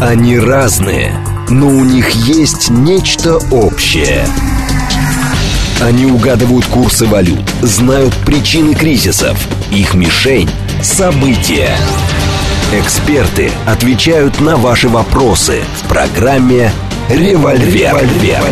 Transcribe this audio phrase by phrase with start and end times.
[0.00, 1.12] Они разные,
[1.48, 4.24] но у них есть нечто общее.
[5.80, 9.36] Они угадывают курсы валют, знают причины кризисов.
[9.72, 10.48] Их мишень–
[10.84, 11.76] события.
[12.72, 16.70] Эксперты отвечают на ваши вопросы в программе
[17.08, 17.96] «Револьвер».
[17.96, 18.44] Револьвер.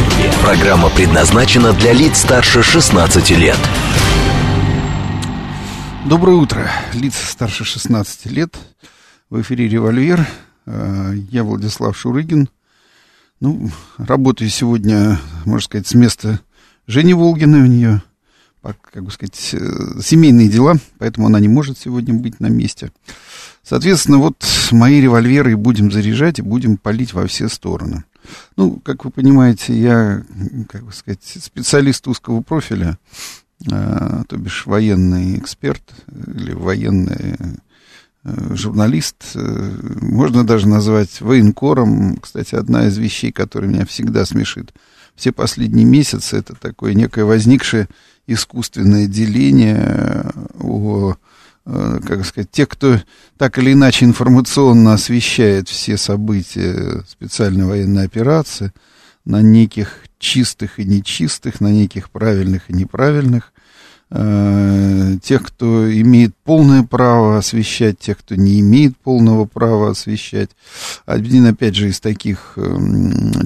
[0.43, 3.59] Программа предназначена для лиц старше 16 лет.
[6.07, 8.57] Доброе утро, лица старше 16 лет.
[9.31, 10.27] В эфире «Револьвер».
[10.67, 12.49] Э, я Владислав Шурыгин.
[13.40, 16.40] Ну, работаю сегодня, можно сказать, с места
[16.86, 17.63] Жени Волгиной.
[17.63, 18.03] У нее,
[18.63, 22.90] как бы сказать, э, семейные дела, поэтому она не может сегодня быть на месте.
[23.63, 28.04] Соответственно, вот мои револьверы будем заряжать и будем палить во все стороны.
[28.57, 30.25] Ну, как вы понимаете, я,
[30.68, 32.98] как бы сказать, специалист узкого профиля,
[33.70, 37.37] э, то бишь военный эксперт или военный
[38.55, 42.17] журналист, э, можно даже назвать военкором.
[42.17, 44.73] Кстати, одна из вещей, которая меня всегда смешит
[45.14, 47.89] все последние месяцы, это такое некое возникшее
[48.27, 51.17] искусственное деление о
[51.67, 53.01] Э, как сказать, те, кто
[53.36, 58.73] так или иначе информационно освещает все события специальной военной операции
[59.25, 63.53] на неких чистых и нечистых, на неких правильных и неправильных,
[64.11, 70.51] э, тех, кто имеет полное право освещать, тех, кто не имеет полного права освещать.
[71.05, 72.79] Один, опять же, из таких э,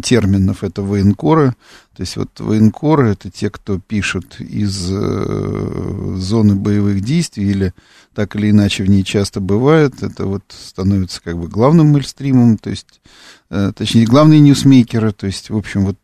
[0.03, 1.55] терминов это военкоры.
[1.97, 7.75] То есть вот военкоры это те, кто пишут из э, зоны боевых действий или
[8.15, 10.03] так или иначе в ней часто бывает.
[10.03, 13.01] Это вот становится как бы главным мейнстримом, то есть,
[13.51, 15.99] э, точнее, главные ньюсмейкеры, то есть, в общем, вот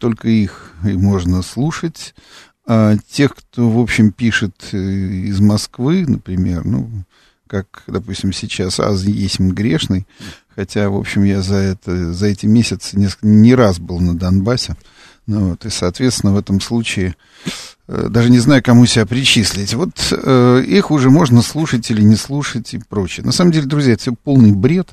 [0.00, 2.12] только их и можно слушать.
[2.72, 6.88] А тех, кто, в общем, пишет э, из Москвы, например, ну,
[7.48, 10.06] как, допустим, сейчас Аз есть грешный,
[10.54, 14.76] хотя, в общем, я за, это, за эти месяцы несколько, не раз был на Донбассе,
[15.30, 17.14] ну, вот, и, соответственно, в этом случае
[17.86, 19.74] э, даже не знаю, кому себя причислить.
[19.74, 23.24] Вот э, их уже можно слушать или не слушать и прочее.
[23.24, 24.88] На самом деле, друзья, это все полный бред.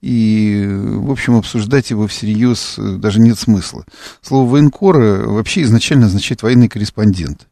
[0.00, 3.84] И, в общем, обсуждать его всерьез э, даже нет смысла.
[4.20, 7.48] Слово военкора вообще изначально означает военный корреспондент.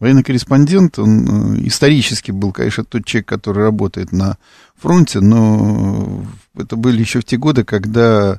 [0.00, 4.36] Военный корреспондент, он э, исторически был, конечно, тот человек, который работает на
[4.76, 6.24] фронте, но
[6.58, 8.38] это были еще в те годы, когда,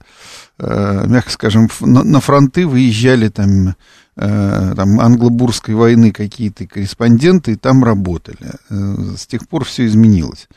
[0.57, 3.75] э, мягко скажем, на фронты выезжали там,
[4.16, 8.56] там англо-бурской войны какие-то корреспонденты и там работали.
[8.69, 10.50] С тех пор все изменилось.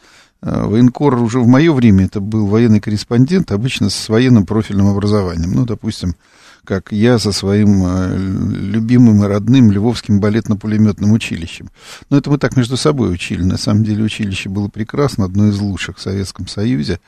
[0.42, 5.52] Э, военкор уже в мое время это был военный корреспондент, обычно с военным профильным образованием.
[5.52, 6.16] Ну, допустим,
[6.64, 11.70] как я со своим э, любимым и родным Львовским балетно-пулеметным училищем.
[12.08, 13.42] Но это мы так между собой учили.
[13.42, 17.00] На самом деле училище было прекрасно, одно из лучших в Советском Союзе.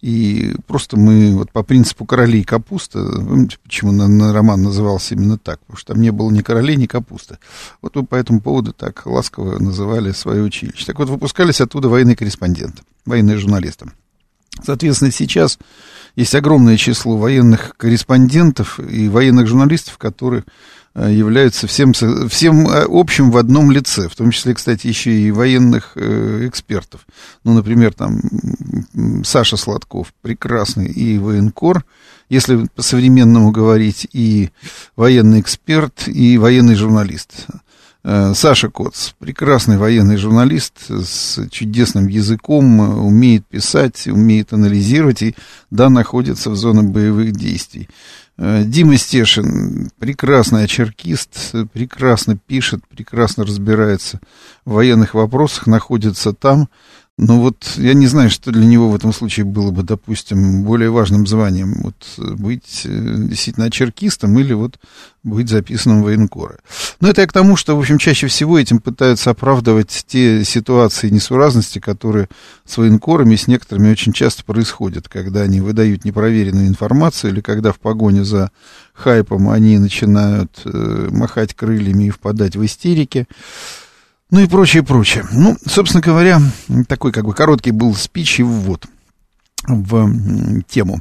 [0.00, 5.38] И просто мы вот по принципу королей капуста, помните, почему на, на роман назывался именно
[5.38, 5.60] так?
[5.60, 7.38] Потому что там не было ни королей, ни капусты.
[7.82, 10.86] Вот мы по этому поводу так ласково называли свое училище.
[10.86, 13.86] Так вот, выпускались оттуда военные корреспонденты, военные журналисты.
[14.64, 15.58] Соответственно, сейчас
[16.16, 20.44] есть огромное число военных корреспондентов и военных журналистов, которые
[20.94, 25.30] э, являются всем, всем э, общим в одном лице, в том числе, кстати, еще и
[25.30, 27.06] военных э, экспертов.
[27.44, 28.20] Ну, например, там
[29.24, 31.84] Саша Сладков, прекрасный и военкор,
[32.28, 34.50] если по-современному говорить, и
[34.96, 37.46] военный эксперт, и военный журналист.
[38.10, 45.34] Э, Саша Коц, прекрасный военный журналист с чудесным языком, умеет писать, умеет анализировать и,
[45.70, 47.86] да, находится в зоне боевых действий.
[48.38, 54.20] Э, Дима Стешин, прекрасный очеркист, прекрасно пишет, прекрасно разбирается
[54.64, 56.70] в военных вопросах, находится там,
[57.18, 60.90] ну вот я не знаю, что для него в этом случае было бы, допустим, более
[60.90, 61.74] важным званием.
[61.82, 64.78] Вот быть э, действительно черкистом или вот
[65.24, 66.58] быть записанным в военкоры.
[67.00, 71.10] Но это я к тому, что, в общем, чаще всего этим пытаются оправдывать те ситуации
[71.10, 72.28] несуразности, которые
[72.64, 77.80] с военкорами, с некоторыми очень часто происходят, когда они выдают непроверенную информацию или когда в
[77.80, 78.52] погоне за
[78.94, 83.26] хайпом они начинают э, махать крыльями и впадать в истерики.
[84.30, 85.24] Ну и прочее, прочее.
[85.32, 86.40] Ну, собственно говоря,
[86.86, 88.84] такой как бы короткий был спич и ввод
[89.66, 91.00] в тему.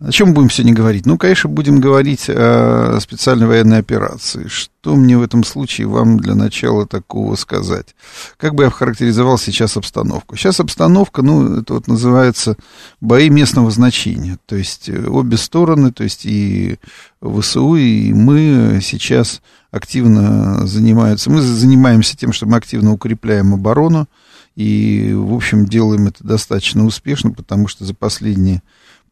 [0.00, 1.04] О чем будем сегодня говорить?
[1.04, 4.46] Ну, конечно, будем говорить о специальной военной операции.
[4.48, 7.94] Что мне в этом случае вам для начала такого сказать?
[8.38, 10.36] Как бы я характеризовал сейчас обстановку?
[10.36, 12.56] Сейчас обстановка, ну, это вот называется
[13.02, 14.38] бои местного значения.
[14.46, 16.78] То есть э, обе стороны, то есть и
[17.22, 21.28] ВСУ, и мы сейчас активно занимаются.
[21.28, 24.08] Мы занимаемся тем, что мы активно укрепляем оборону
[24.56, 28.62] И, в общем, делаем это достаточно успешно, потому что за последние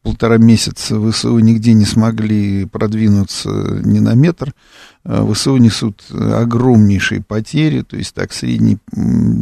[0.01, 3.49] полтора месяца ВСУ нигде не смогли продвинуться
[3.83, 4.53] ни на метр.
[5.03, 8.77] А ВСУ несут огромнейшие потери, то есть так средний,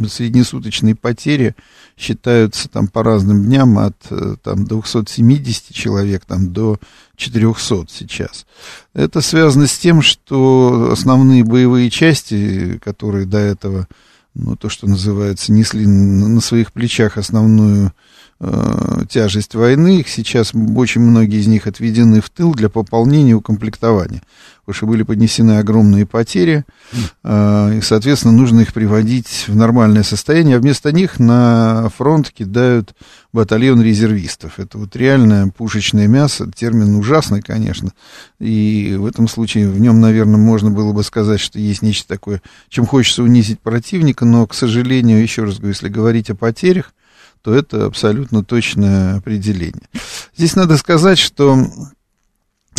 [0.08, 1.56] среднесуточные потери
[1.96, 3.96] считаются там по разным дням от
[4.42, 6.78] там, 270 человек там, до
[7.16, 8.46] 400 сейчас.
[8.94, 13.88] Это связано с тем, что основные боевые части, которые до этого,
[14.34, 17.92] ну, то, что называется, несли на своих плечах основную
[18.40, 23.34] э, тяжесть войны, их сейчас очень многие из них отведены в тыл для пополнения и
[23.34, 24.22] укомплектования
[24.68, 26.66] потому что были поднесены огромные потери,
[27.24, 32.92] э, и, соответственно, нужно их приводить в нормальное состояние, а вместо них на фронт кидают
[33.32, 34.58] батальон резервистов.
[34.58, 37.92] Это вот реальное пушечное мясо, термин ужасный, конечно,
[38.40, 42.42] и в этом случае в нем, наверное, можно было бы сказать, что есть нечто такое,
[42.68, 46.92] чем хочется унизить противника, но, к сожалению, еще раз говорю, если говорить о потерях,
[47.42, 49.88] то это абсолютно точное определение.
[50.36, 51.58] Здесь надо сказать, что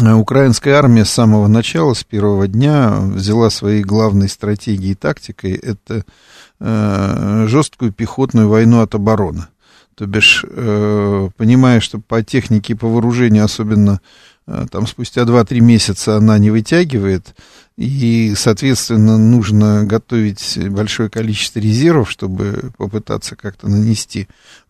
[0.01, 5.53] Э, украинская армия с самого начала, с первого дня, взяла своей главной стратегией и тактикой
[5.53, 6.05] это
[6.59, 9.47] э, жесткую пехотную войну от обороны.
[9.95, 13.99] То бишь, э, понимая, что по технике и по вооружению, особенно
[14.71, 17.35] там спустя 2-3 месяца она не вытягивает,
[17.77, 24.27] и, соответственно, нужно готовить большое количество резервов, чтобы попытаться как-то нанести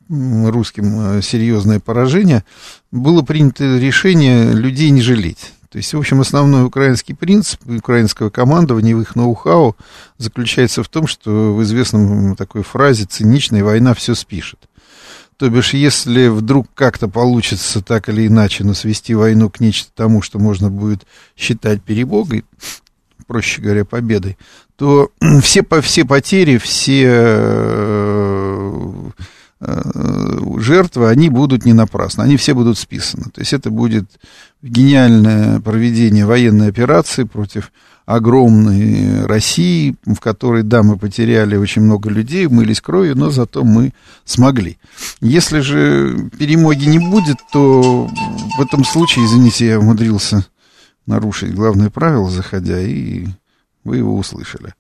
[0.10, 2.44] русским э, серьезное поражение,
[2.92, 5.54] было принято решение людей не жалеть.
[5.70, 9.76] То есть, в общем, основной украинский принцип украинского командования в их ноу-хау
[10.18, 14.60] заключается в том, что в известном такой фразе «циничная война все спишет».
[15.40, 20.22] То бишь, если вдруг как-то получится так или иначе, но свести войну к нечто тому,
[20.22, 21.08] что можно будет
[21.38, 22.44] считать перебогой,
[23.26, 24.38] проще говоря, победой,
[24.76, 29.10] то все, все потери, все э,
[29.62, 29.82] Э,
[30.58, 33.26] жертвы, они будут не напрасно, они все будут списаны.
[33.26, 34.06] То есть это будет
[34.62, 37.74] гениальное проведение военной операции против
[38.10, 43.94] огромной России, в которой, да, мы потеряли очень много людей, мылись кровью, но зато мы
[44.26, 44.80] смогли.
[45.22, 48.10] Если же перемоги не будет, то
[48.58, 50.44] в этом случае, извините, я умудрился
[51.06, 53.28] нарушить главное правило, заходя, и
[53.84, 54.74] вы его услышали.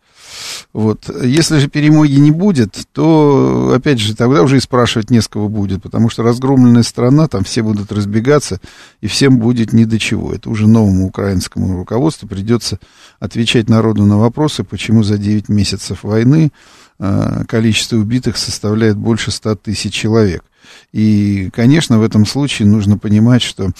[0.73, 1.09] Вот.
[1.23, 5.49] Если же перемоги не будет, то, опять же, тогда уже и спрашивать не с кого
[5.49, 8.59] будет, потому что разгромленная страна, там все будут разбегаться,
[9.01, 10.33] и всем будет ни до чего.
[10.33, 12.79] Это уже новому украинскому руководству придется
[13.19, 16.51] отвечать народу на вопросы, почему за 9 месяцев войны
[16.99, 20.43] э, количество убитых составляет больше 100 тысяч человек.
[20.91, 23.71] И, конечно, в этом случае нужно понимать, что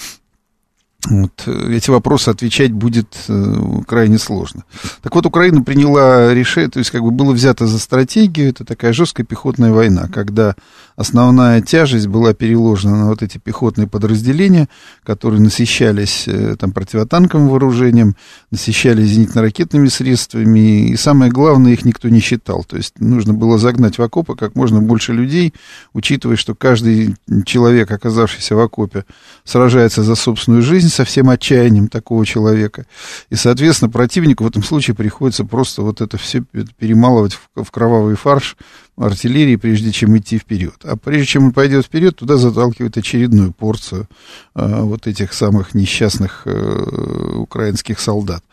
[1.08, 3.54] вот, э, эти вопросы отвечать будет э,
[3.86, 4.64] крайне сложно.
[5.02, 8.92] Так вот, Украина приняла решение, то есть как бы было взято за стратегию, это такая
[8.92, 10.54] жесткая пехотная война, когда
[10.96, 14.68] основная тяжесть была переложена на вот эти пехотные подразделения,
[15.02, 18.14] которые насыщались э, там противотанковым вооружением,
[18.50, 22.62] насыщались зенитно-ракетными средствами, и самое главное, их никто не считал.
[22.64, 25.54] То есть нужно было загнать в окопы как можно больше людей,
[25.94, 27.16] учитывая, что каждый
[27.46, 29.06] человек, оказавшийся в окопе,
[29.44, 32.86] сражается за собственную жизнь, со всем отчаянием такого человека.
[33.30, 36.42] И, соответственно, противнику в этом случае приходится просто вот это все
[36.78, 38.56] перемалывать в, кровавый фарш
[39.00, 40.74] артиллерии, прежде чем идти вперед.
[40.84, 44.08] А прежде чем он пойдет вперед, туда заталкивают очередную порцию
[44.54, 48.44] а, вот этих самых несчастных а, украинских солдат.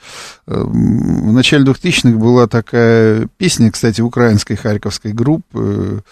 [0.47, 6.03] А, в начале 2000-х была такая песня, кстати, украинской харьковской группы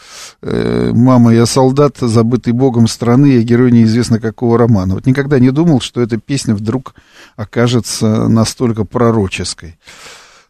[0.41, 4.95] э, «Мама, я солдат, забытый богом страны, я герой неизвестно какого романа».
[4.95, 6.95] Вот никогда не думал, что эта песня вдруг
[7.37, 9.77] окажется настолько пророческой.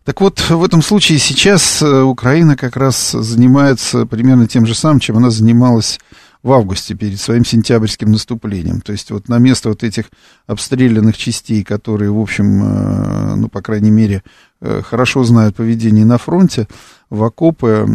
[0.06, 5.00] Так вот, в этом случае сейчас э, Украина как раз занимается примерно тем же самым,
[5.00, 6.00] чем она занималась
[6.44, 8.82] в августе перед своим сентябрьским наступлением.
[8.82, 10.06] То есть вот на место вот этих
[10.46, 14.22] обстрелянных частей, которые, в общем, э, ну, по крайней мере,
[14.84, 16.68] хорошо знают поведение на фронте,
[17.12, 17.88] в окопы,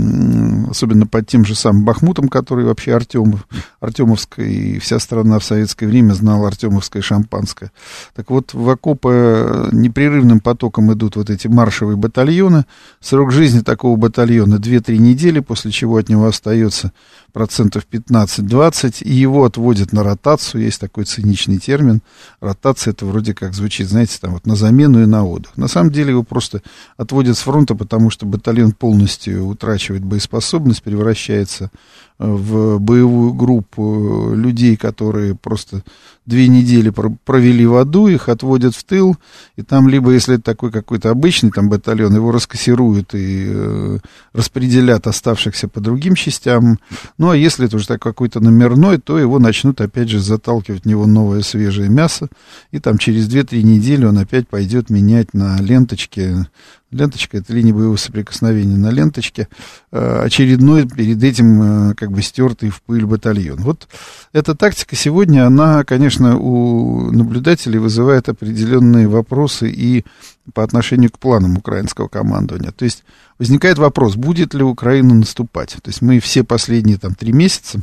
[0.71, 3.47] особенно под тем же самым Бахмутом, который вообще Артемов,
[3.81, 7.73] Артемовская, и вся страна в советское время знала Артемовское шампанское.
[8.15, 12.67] Так вот, в окопы непрерывным потоком идут вот эти маршевые батальоны.
[13.01, 16.93] Срок жизни такого батальона 2-3 недели, после чего от него остается
[17.33, 22.01] процентов 15-20, и его отводят на ротацию, есть такой циничный термин.
[22.41, 25.57] Ротация это вроде как звучит, знаете, там вот на замену и на отдых.
[25.57, 26.60] На самом деле его просто
[26.97, 31.71] отводят с фронта, потому что батальон полностью утрачивает боеспособность, превращается
[32.19, 35.83] в боевую группу людей, которые просто
[36.27, 36.91] две недели
[37.25, 39.17] провели в аду, их отводят в тыл,
[39.57, 43.99] и там либо, если это такой какой-то обычный там батальон, его раскассируют и э,
[44.33, 46.79] распределят оставшихся по другим частям,
[47.19, 50.87] ну, а если это уже так какой-то номерной, то его начнут опять же заталкивать в
[50.87, 52.29] него новое свежее мясо,
[52.71, 56.47] и там через 2-3 недели он опять пойдет менять на ленточке
[56.91, 59.47] Ленточка— это линия боевого соприкосновения на ленточке.
[59.93, 63.61] Э, очередной перед этим э, как бы стертый в пыль батальон.
[63.61, 63.87] Вот
[64.33, 70.05] эта тактика сегодня, она, конечно, у наблюдателей вызывает определенные вопросы и
[70.53, 72.73] по отношению к планам украинского командования.
[72.73, 73.05] То есть
[73.39, 75.77] возникает вопрос, будет ли Украина наступать.
[75.83, 77.81] То есть мы все последние там три месяца,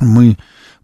[0.00, 0.36] мы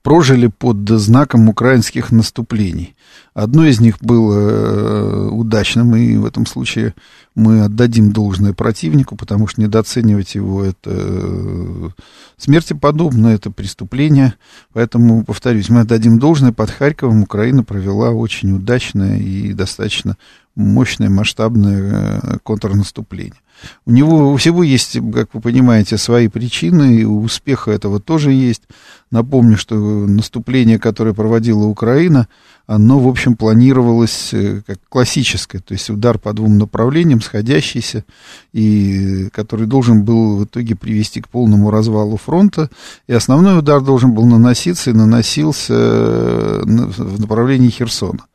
[0.03, 2.95] прожили под знаком украинских наступлений.
[3.35, 6.95] Одно из них было э, удачным, и в этом случае
[7.35, 11.89] мы отдадим должное противнику, потому что недооценивать его это э,
[12.37, 14.35] смерти подобно, это преступление.
[14.73, 16.53] Поэтому, повторюсь, мы отдадим должное.
[16.53, 20.17] Под Харьковом Украина провела очень удачное и достаточно
[20.57, 23.41] мощное, масштабное э, контрнаступление.
[23.87, 28.33] У него у всего есть, как вы понимаете, свои причины, и у успеха этого тоже
[28.33, 28.63] есть.
[29.11, 32.29] Напомню, что наступление, которое проводила Украина,
[32.67, 38.05] оно, в общем, планировалось э, как классическое, то есть удар по двум направлениям, сходящийся,
[38.53, 42.69] и который должен был в итоге привести к полному развалу фронта.
[43.07, 48.27] И основной удар должен был наноситься и наносился э, в направлении Херсона.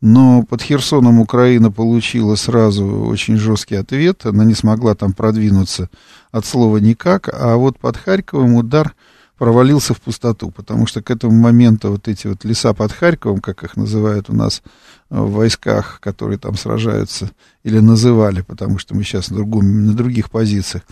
[0.00, 4.26] Но под Херсоном Украина получила сразу очень жесткий ответ.
[4.26, 5.88] Она не смогла там продвинуться
[6.30, 7.28] от слова никак.
[7.32, 8.94] А вот под Харьковом удар
[9.42, 13.64] провалился в пустоту, потому что к этому моменту вот эти вот леса под Харьковом, как
[13.64, 14.62] их называют у нас
[15.10, 17.30] в войсках, которые там сражаются,
[17.64, 20.84] или называли, потому что мы сейчас на, другом, на других позициях,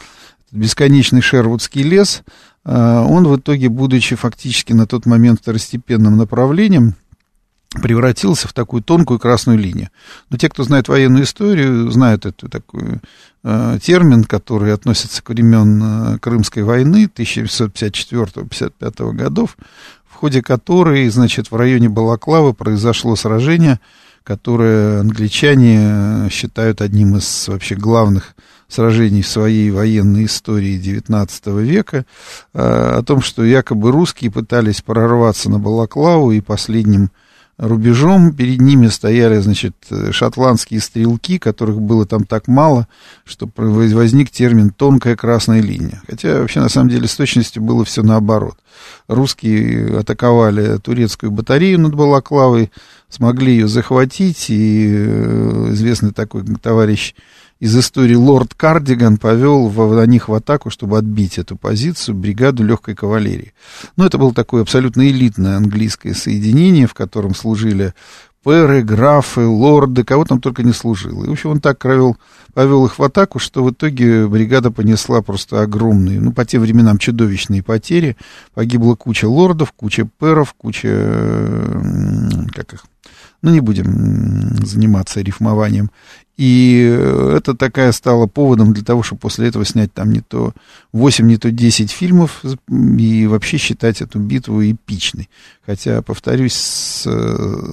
[0.50, 2.22] бесконечный Шервудский лес,
[2.64, 6.96] а, он в итоге, будучи фактически на тот момент второстепенным направлением,
[7.70, 9.90] превратился в такую тонкую красную линию.
[10.28, 12.98] Но те, кто знает военную историю, знают эту такой
[13.44, 15.80] э, термин, который относится к времен
[16.14, 19.56] э, Крымской войны 1954-55 годов,
[20.04, 23.78] в ходе которой, значит, в районе Балаклавы произошло сражение,
[24.24, 28.34] которое англичане считают одним из вообще главных
[28.66, 32.04] сражений в своей военной истории XIX века,
[32.52, 32.58] э,
[32.98, 37.10] о том, что якобы русские пытались прорваться на Балаклаву и последним
[37.60, 38.32] рубежом.
[38.32, 39.74] Перед ними стояли, значит,
[40.12, 42.88] шотландские стрелки, которых было там так мало,
[43.24, 46.02] что возник термин «тонкая красная линия».
[46.08, 48.56] Хотя вообще, на самом деле, с точностью было все наоборот.
[49.08, 52.72] Русские атаковали турецкую батарею над Балаклавой,
[53.08, 57.14] смогли ее захватить, и э, известный такой товарищ
[57.60, 62.64] из истории лорд Кардиган повел в, на них в атаку, чтобы отбить эту позицию, бригаду
[62.64, 63.52] легкой кавалерии.
[63.96, 67.94] Но это было такое абсолютно элитное английское соединение, в котором служили
[68.42, 71.24] пэры, графы, лорды, кого там только не служило.
[71.24, 72.16] И, в общем, он так провел,
[72.54, 76.96] повел их в атаку, что в итоге бригада понесла просто огромные, ну, по тем временам
[76.96, 78.16] чудовищные потери.
[78.54, 80.88] Погибла куча лордов, куча пэров, куча,
[82.54, 82.84] как их,
[83.42, 85.90] ну, не будем заниматься рифмованием.
[86.40, 86.80] И
[87.36, 90.54] это такая стала поводом для того, чтобы после этого снять там не то
[90.92, 95.28] 8, не то 10 фильмов и вообще считать эту битву эпичной.
[95.66, 97.02] Хотя, повторюсь, с,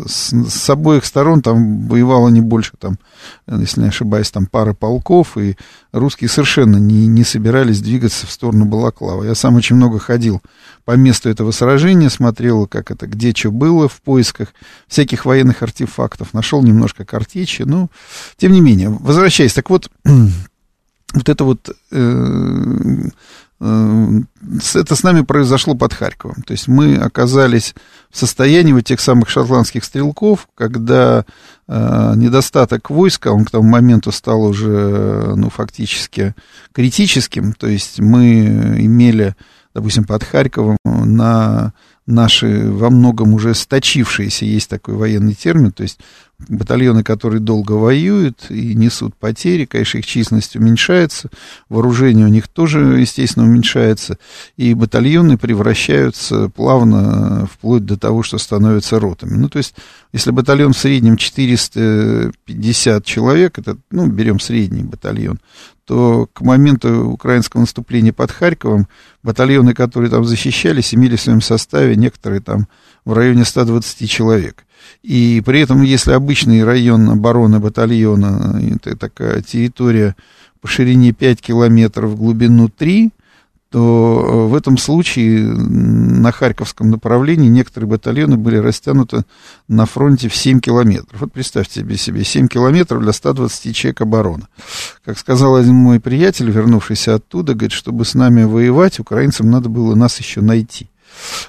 [0.05, 3.00] с, с обоих сторон там воевало не больше, там,
[3.47, 5.55] если не ошибаюсь, там пары полков, и
[5.93, 9.24] русские совершенно не, не собирались двигаться в сторону Балаклава.
[9.24, 10.41] Я сам очень много ходил
[10.83, 14.50] по месту этого сражения, смотрел, как это, где что было в поисках
[14.88, 17.89] всяких военных артефактов, нашел немножко картечи, ну,
[18.36, 19.90] тем не менее, возвращаясь, так вот,
[21.14, 23.10] вот это вот э,
[23.60, 24.22] э,
[24.76, 26.44] это с нами произошло под Харьковом.
[26.44, 27.76] То есть мы оказались
[28.10, 31.26] в состоянии вот тех самых шотландских стрелков, когда
[31.68, 36.36] э, недостаток войска, он к тому моменту стал уже, ну, фактически
[36.74, 37.54] критическим.
[37.54, 38.46] То есть мы
[38.80, 39.36] имели,
[39.74, 41.74] допустим, под Харьковом на
[42.08, 46.00] наши во многом уже сточившиеся, есть такой военный термин, то есть
[46.48, 51.29] батальоны, которые долго воюют и несут потери, конечно, их численность уменьшается,
[51.67, 54.17] вооружение у них тоже, естественно, уменьшается,
[54.56, 59.36] и батальоны превращаются плавно вплоть до того, что становятся ротами.
[59.36, 59.74] Ну, то есть,
[60.13, 65.39] если батальон в среднем 450 человек, это, ну, берем средний батальон,
[65.86, 68.88] то к моменту украинского наступления под Харьковом
[69.24, 72.67] батальоны, которые там защищались, имели в своем составе некоторые там
[73.06, 74.66] в районе 120 человек.
[75.03, 80.15] И при этом, если обычный район обороны батальона, это такая территория
[80.62, 83.12] по ширине 5 километров, в глубину 3,
[83.69, 89.24] то в этом случае на Харьковском направлении некоторые батальоны были растянуты
[89.67, 91.19] на фронте в 7 километров.
[91.19, 94.48] Вот представьте себе, себе 7 километров для 120 человек обороны.
[95.03, 99.96] Как сказал один мой приятель, вернувшийся оттуда, говорит, чтобы с нами воевать, украинцам надо было
[99.96, 100.89] нас еще найти.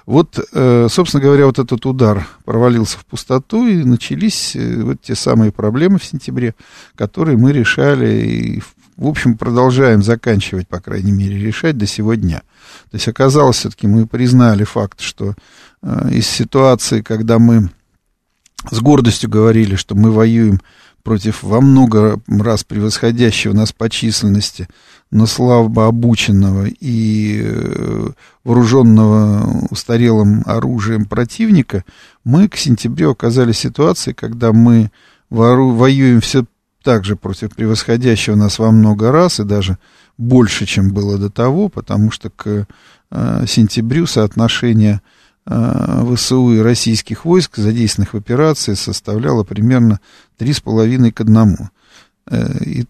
[0.07, 5.15] Вот, э, собственно говоря, вот этот удар провалился в пустоту, и начались э, вот те
[5.15, 6.55] самые проблемы в сентябре,
[6.95, 8.63] которые мы решали и,
[8.97, 12.43] в общем, продолжаем заканчивать, по крайней мере, решать до сегодня.
[12.91, 15.35] То есть оказалось, все-таки мы признали факт, что
[15.83, 17.71] э, из ситуации, когда мы
[18.71, 20.61] с гордостью говорили, что мы воюем
[21.03, 24.69] против во много раз превосходящего нас по численности,
[25.11, 28.09] но слабо обученного и э,
[28.45, 31.85] вооруженного устарелым оружием противника,
[32.25, 34.91] мы к сентябрю оказались в ситуации, когда мы
[35.31, 36.45] воюем все
[36.83, 39.79] так же против превосходящего нас во много раз и даже
[40.17, 42.67] больше, чем было до того, потому что к
[43.11, 45.01] э, сентябрю соотношение
[45.51, 49.99] Э, ВСУ и российских войск, задействованных в операции, составляло примерно
[50.39, 51.57] 3,5 к 1.
[52.31, 52.85] Э, и,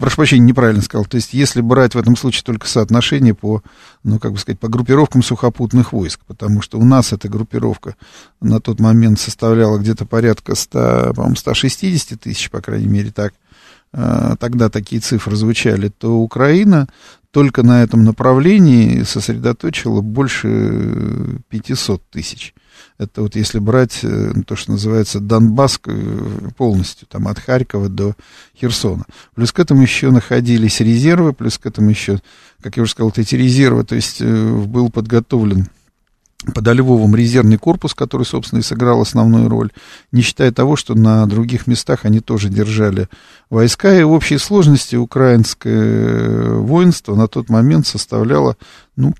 [0.00, 1.04] прошу прощения, неправильно сказал.
[1.04, 3.62] То есть, если брать в этом случае только соотношение по,
[4.02, 7.96] ну, как бы сказать, по группировкам сухопутных войск, потому что у нас эта группировка
[8.40, 13.34] на тот момент составляла где-то порядка 100, по-моему, 160 тысяч, по крайней мере, так,
[13.92, 16.88] э, тогда такие цифры звучали, то Украина
[17.30, 22.54] только на этом направлении сосредоточила больше 500 тысяч.
[22.98, 28.14] Это вот если брать э, то, что называется Донбасс э, полностью, там от Харькова до
[28.58, 29.04] Херсона.
[29.34, 32.20] Плюс к этому еще находились резервы, плюс к этому еще,
[32.62, 35.68] как я уже сказал, эти резервы, то есть э, был подготовлен
[36.54, 39.72] подо Львовом резервный корпус, который, собственно, и сыграл основную роль,
[40.12, 43.08] не считая того, что на других местах они тоже держали
[43.50, 48.56] войска, и в общей сложности украинское воинство на тот момент составляло,
[48.96, 49.14] ну,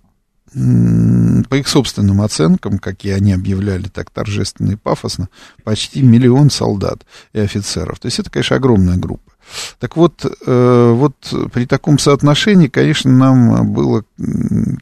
[0.56, 5.28] по их собственным оценкам, какие они объявляли так торжественно и пафосно,
[5.64, 7.98] почти миллион солдат и офицеров.
[7.98, 9.32] То есть это, конечно, огромная группа.
[9.78, 11.14] Так вот, э, вот
[11.52, 14.04] при таком соотношении, конечно, нам было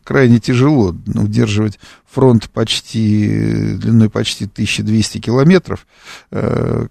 [0.04, 1.78] крайне тяжело удерживать
[2.14, 5.87] фронт почти, длиной почти 1200 километров.
[6.30, 6.87] Э,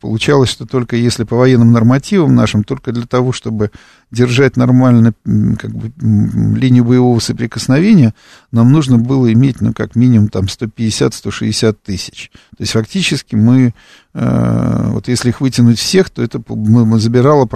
[0.00, 3.70] получалось, что только если по военным нормативам нашим, только для того, чтобы
[4.10, 5.14] держать нормально
[5.58, 5.92] как бы,
[6.58, 8.12] линию боевого соприкосновения,
[8.50, 12.30] нам нужно было иметь, ну, как минимум, там, 150-160 тысяч.
[12.56, 13.72] То есть, фактически мы,
[14.14, 16.42] э, вот если их вытянуть всех, то это
[16.98, 17.48] забирало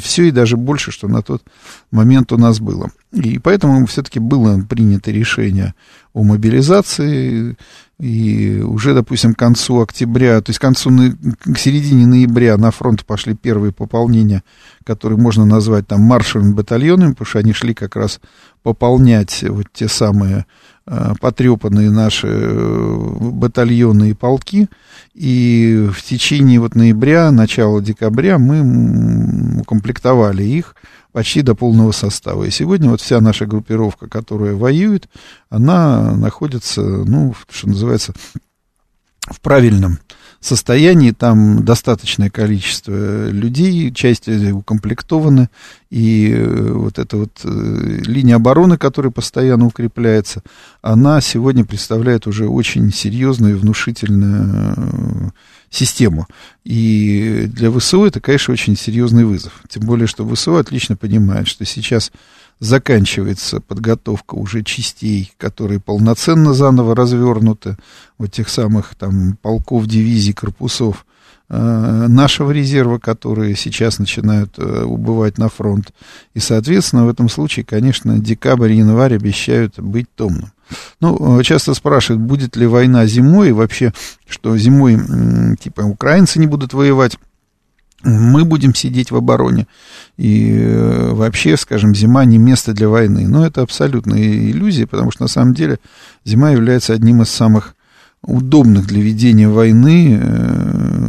[0.00, 1.42] все и даже больше, что на тот
[1.90, 2.90] момент у нас было.
[3.12, 5.74] И поэтому все-таки было принято решение
[6.14, 7.56] о мобилизации,
[7.98, 13.04] и уже, допустим, к концу октября, то есть к концу, к середине ноября на фронт
[13.04, 14.42] пошли первые пополнения,
[14.84, 18.20] которые можно назвать там маршевыми батальонами, потому что они шли как раз
[18.62, 20.46] пополнять вот те самые
[20.86, 24.68] э, потрепанные наши э, батальоны и полки,
[25.14, 30.74] и в течение вот ноября, начала декабря мы укомплектовали их,
[31.14, 32.42] почти до полного состава.
[32.42, 35.08] И сегодня вот вся наша группировка, которая воюет,
[35.48, 38.12] она находится, ну, что называется,
[39.20, 40.00] в правильном
[40.44, 45.48] состоянии, там достаточное количество людей, часть укомплектованы,
[45.90, 47.48] и э, вот эта вот э,
[48.04, 50.42] линия обороны, которая постоянно укрепляется,
[50.82, 55.30] она сегодня представляет уже очень серьезную и внушительную э,
[55.70, 56.26] систему.
[56.64, 59.62] И для ВСУ это, конечно, очень серьезный вызов.
[59.68, 62.12] Тем более, что ВСУ отлично понимает, что сейчас
[62.64, 67.76] заканчивается подготовка уже частей, которые полноценно заново развернуты,
[68.18, 71.04] вот тех самых там полков, дивизий, корпусов
[71.50, 75.92] э, нашего резерва, которые сейчас начинают э, убывать на фронт.
[76.32, 80.52] И, соответственно, в этом случае, конечно, декабрь и январь обещают быть томным.
[81.00, 83.92] Ну, э, часто спрашивают, будет ли война зимой, и вообще,
[84.26, 84.98] что зимой,
[85.60, 87.18] типа, украинцы не будут воевать,
[88.04, 89.66] мы будем сидеть в обороне.
[90.16, 93.26] И э, вообще, скажем, зима не место для войны.
[93.26, 95.78] Но это абсолютная иллюзия, потому что на самом деле
[96.24, 97.74] зима является одним из самых
[98.22, 101.03] удобных для ведения войны э,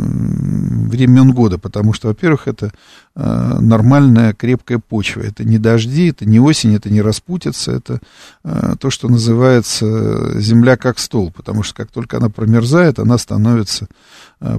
[0.95, 2.71] времен года, потому что, во-первых, это
[3.15, 7.99] э, нормальная крепкая почва, это не дожди, это не осень, это не распутится, это
[8.43, 13.87] э, то, что называется земля как стол, потому что как только она промерзает, она становится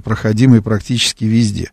[0.03, 1.71] проходимой практически везде.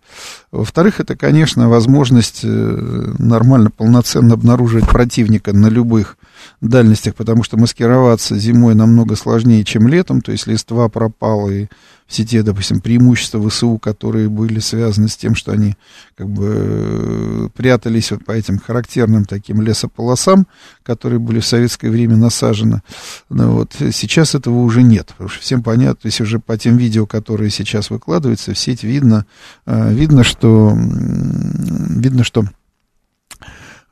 [0.52, 6.18] Во-вторых, это, конечно, возможность нормально, полноценно обнаруживать противника на любых
[6.62, 11.68] дальностях, потому что маскироваться зимой намного сложнее, чем летом, то есть листва пропала и
[12.08, 15.76] все те, допустим, преимущества ВСУ, которые были связаны с тем, что они
[16.16, 20.48] как бы э, прятались вот по этим характерным таким лесополосам,
[20.84, 22.82] которые были в советское время насажены.
[23.30, 26.78] Ну, вот, сейчас этого уже нет, потому что всем понятно, то есть уже по тем
[26.78, 29.26] видео, которые сейчас выкладываются в сеть, видно,
[29.66, 32.46] э, видно, что видно, что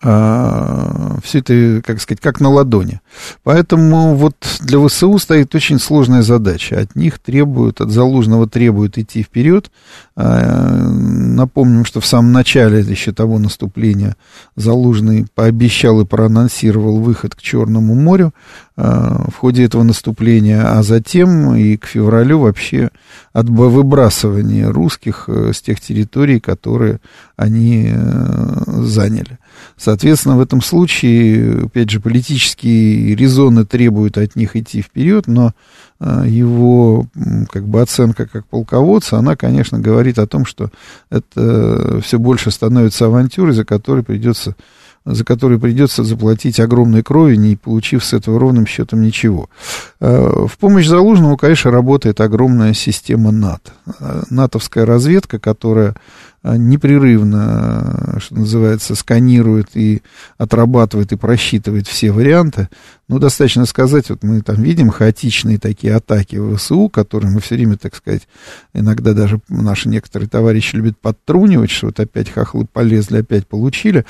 [0.04, 3.02] а, все это, как сказать, как на ладони.
[3.44, 6.80] Поэтому вот для ВСУ стоит очень сложная задача.
[6.80, 9.70] От них требуют, от Залужного требуют идти вперед.
[10.16, 14.16] А, напомним, что в самом начале еще того наступления
[14.56, 18.34] Залужный пообещал и проанонсировал выход к Черному морю
[18.76, 22.90] а, в ходе этого наступления, а затем и к февралю вообще
[23.34, 27.00] от выбрасывания русских э, с тех территорий, которые
[27.38, 29.40] они э, заняли.
[29.78, 35.54] Соответственно, в этом случае, опять же, политические резоны требуют от них идти вперед, но
[36.00, 37.08] э, его
[37.52, 40.70] как бы оценка как полководца, она, конечно, говорит о том, что
[41.10, 44.56] это все больше становится авантюрой, за которой придется
[45.06, 49.50] за который придется заплатить огромной крови, не получив с этого ровным счетом ничего.
[50.00, 53.72] Э, в помощь Залужному, конечно, работает огромная система НАТО.
[54.00, 55.96] Э, натовская разведка, которая
[56.44, 60.02] непрерывно, что называется, сканирует и
[60.38, 62.70] отрабатывает и просчитывает все варианты.
[63.08, 67.56] Ну, достаточно сказать, вот мы там видим хаотичные такие атаки в ВСУ, которые мы все
[67.56, 68.28] время, так сказать,
[68.74, 74.06] иногда даже наши некоторые товарищи любят подтрунивать, что вот опять хохлы полезли, опять получили.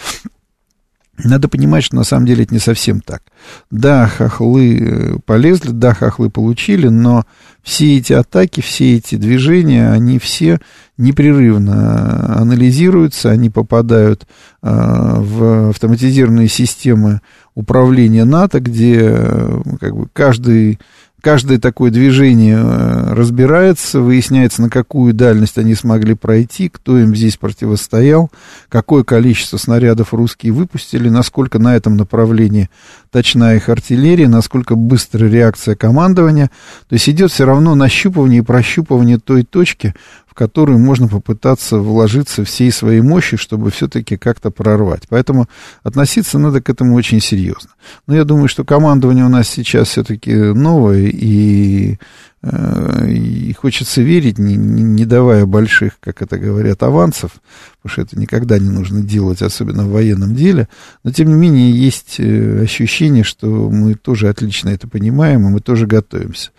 [1.23, 3.21] Надо понимать, что на самом деле это не совсем так.
[3.69, 7.25] Да, хохлы э, полезли, да, хохлы получили, но
[7.63, 10.59] все эти атаки, все эти движения, они все
[10.97, 14.27] непрерывно анализируются, они попадают
[14.61, 17.21] э, в автоматизированные системы
[17.55, 20.79] управления НАТО, где э, как бы, каждый
[21.21, 27.37] каждое такое движение э, разбирается, выясняется, на какую дальность они смогли пройти, кто им здесь
[27.37, 28.29] противостоял,
[28.69, 32.69] какое количество снарядов русские выпустили, насколько на этом направлении
[33.11, 36.49] точна их артиллерия, насколько быстрая реакция командования.
[36.89, 39.93] То есть идет все равно нащупывание и прощупывание той точки,
[40.41, 45.03] которую можно попытаться вложиться всей своей мощи, чтобы все-таки как-то прорвать.
[45.07, 45.45] Поэтому
[45.83, 47.69] относиться надо к этому очень серьезно.
[48.07, 51.99] Но я думаю, что командование у нас сейчас все-таки новое, и
[52.43, 57.33] и хочется верить, не, не давая больших, как это говорят, авансов,
[57.77, 60.67] потому что это никогда не нужно делать, особенно в военном деле.
[61.03, 65.59] Но, тем не менее, есть э, ощущение, что мы тоже отлично это понимаем, и мы
[65.59, 66.49] тоже готовимся.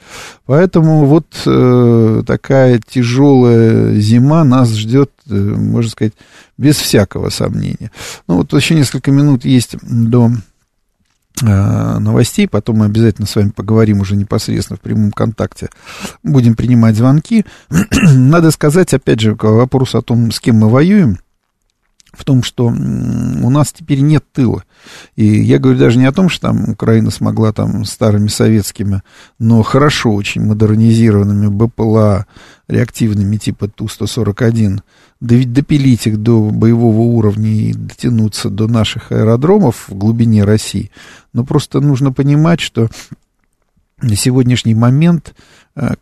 [0.46, 6.14] Поэтому вот э, такая тяжелая зима нас ждет, э, можно сказать,
[6.58, 7.90] без всякого сомнения.
[8.28, 10.51] Ну, вот еще несколько минут есть до Э,
[11.42, 15.70] новостей, потом мы обязательно с вами поговорим уже непосредственно в прямом контакте,
[16.22, 17.44] будем принимать звонки.
[17.90, 21.18] Надо сказать, опять же, вопрос о том, с кем мы воюем,
[22.12, 24.64] в том, что у нас теперь нет тыла.
[25.16, 29.02] И я говорю даже не о том, что там Украина смогла там старыми советскими,
[29.38, 32.26] но хорошо очень модернизированными БПЛА
[32.68, 34.80] реактивными типа Ту-141
[35.20, 40.90] допилить их до боевого уровня и дотянуться до наших аэродромов в глубине России.
[41.32, 42.88] Но просто нужно понимать, что
[44.00, 45.34] на сегодняшний момент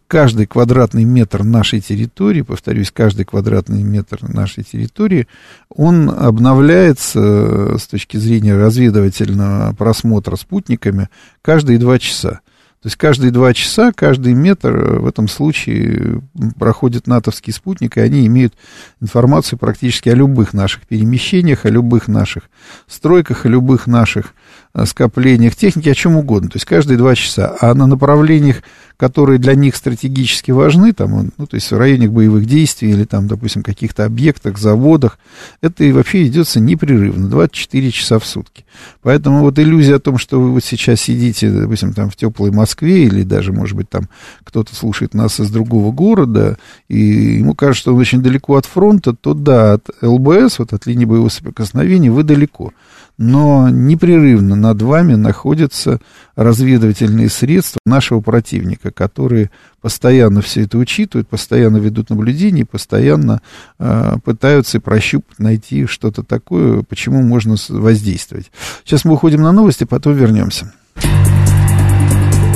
[0.08, 5.28] каждый квадратный метр нашей территории, повторюсь, каждый квадратный метр нашей территории,
[5.68, 11.08] он обновляется э, с точки зрения разведывательного просмотра спутниками
[11.42, 12.40] каждые два часа.
[12.82, 16.22] То есть каждые два часа, каждый метр э, в этом случае
[16.58, 18.54] проходит натовский спутник, и они имеют
[19.00, 22.44] информацию практически о любых наших перемещениях, о любых наших
[22.88, 24.49] стройках, о любых наших Э,
[24.84, 26.48] скоплениях техники, о чем угодно.
[26.48, 27.56] То есть каждые два часа.
[27.60, 28.62] А на направлениях,
[28.96, 33.26] которые для них стратегически важны, там, ну, то есть в районе боевых действий или там,
[33.26, 35.18] допустим, каких-то объектах, заводах,
[35.60, 38.64] это и вообще идется непрерывно, 24 часа в сутки.
[39.02, 43.04] Поэтому вот иллюзия о том, что вы вот сейчас сидите, допустим, там в теплой Москве
[43.04, 44.08] или даже, может быть, там
[44.44, 47.00] кто-то слушает нас из другого города, и
[47.38, 51.06] ему кажется, что он очень далеко от фронта, то да, от ЛБС, вот от линии
[51.06, 52.72] боевого соприкосновения вы далеко
[53.20, 56.00] но непрерывно над вами находятся
[56.36, 59.50] разведывательные средства нашего противника, которые
[59.82, 63.42] постоянно все это учитывают, постоянно ведут наблюдения, постоянно
[63.78, 68.50] э, пытаются прощупать, найти что-то такое, почему можно воздействовать.
[68.86, 70.72] Сейчас мы уходим на новости, потом вернемся.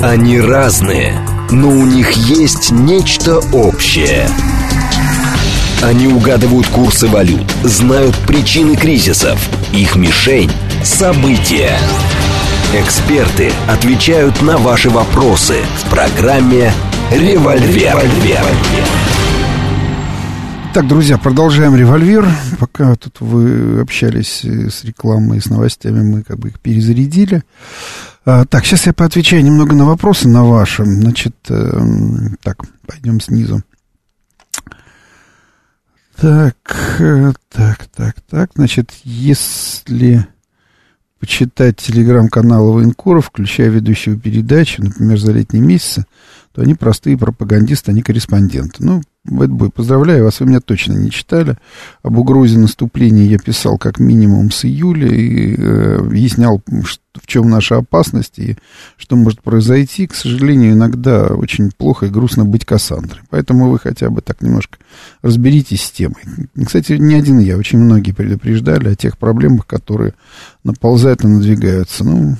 [0.01, 1.13] Они разные,
[1.51, 4.27] но у них есть нечто общее–
[5.83, 9.39] они угадывают курсы валют, знают причины кризисов.
[9.73, 10.51] Их мишень–
[10.83, 11.77] события.
[12.73, 16.71] Эксперты отвечают на ваши вопросы в программе
[17.11, 17.97] «Револьвер».
[20.73, 22.27] Так, друзья, продолжаем револьвер.
[22.59, 27.43] Пока тут вы общались с рекламой, с новостями, мы как бы их перезарядили.
[28.25, 30.83] А, так, сейчас я поотвечаю немного на вопросы на ваши.
[30.83, 31.79] Значит, э,
[32.43, 33.63] так, пойдем снизу.
[36.19, 36.55] Так,
[36.99, 38.51] э, так, так, так.
[38.55, 40.25] Значит, если
[41.19, 46.05] почитать телеграм-каналы военкоров, включая ведущего передачи, например, за летние месяцы,
[46.55, 48.77] то они простые пропагандисты, они корреспонденты.
[48.79, 51.57] Ну, Бэтбой, поздравляю вас, вы меня точно не читали.
[52.01, 57.49] Об угрозе наступления я писал как минимум с июля и э, объяснял, что, в чем
[57.49, 58.55] наша опасность и
[58.95, 60.07] что может произойти.
[60.07, 63.23] К сожалению, иногда очень плохо и грустно быть Кассандрой.
[63.29, 64.77] Поэтому вы хотя бы так немножко
[65.23, 66.23] разберитесь с темой.
[66.65, 70.13] Кстати, не один я, очень многие предупреждали о тех проблемах, которые
[70.63, 72.05] наползают и надвигаются.
[72.05, 72.37] Ну,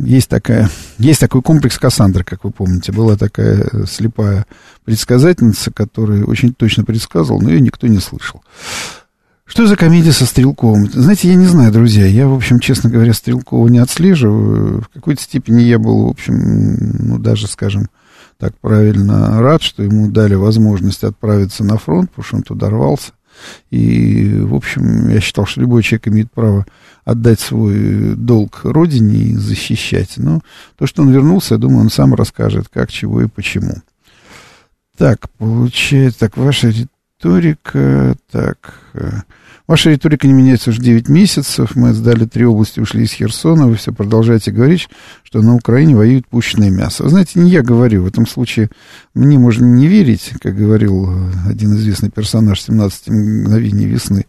[0.00, 2.92] есть, такая, есть такой комплекс Кассандры, как вы помните.
[2.92, 4.46] Была такая э, слепая
[4.84, 8.42] предсказательница, которая очень точно предсказывала, но ее никто не слышал.
[9.50, 10.88] Что за комедия со Стрелковым?
[10.92, 12.06] Знаете, я не знаю, друзья.
[12.06, 14.82] Я, в общем, честно говоря, Стрелкова не отслеживаю.
[14.82, 17.88] В какой-то степени я был, в общем, ну, даже, скажем,
[18.38, 23.12] так правильно рад, что ему дали возможность отправиться на фронт, потому что он туда рвался.
[23.70, 26.66] И, в общем, я считал, что любой человек имеет право
[27.04, 30.14] отдать свой долг родине и защищать.
[30.16, 30.40] Но
[30.76, 33.74] то, что он вернулся, я думаю, он сам расскажет, как, чего и почему.
[34.96, 39.20] Так, получается, так, ваша риторика, так, э,
[39.70, 41.76] Ваша риторика не меняется уже 9 месяцев.
[41.76, 43.68] Мы сдали три области, ушли из Херсона.
[43.68, 44.88] Вы все продолжаете говорить,
[45.22, 47.04] что на Украине воюет пущенное мясо.
[47.04, 48.02] Вы знаете, не я говорю.
[48.02, 48.68] В этом случае
[49.20, 51.10] мне можно не верить, как говорил
[51.46, 54.24] один известный персонаж 17 мгновений весны.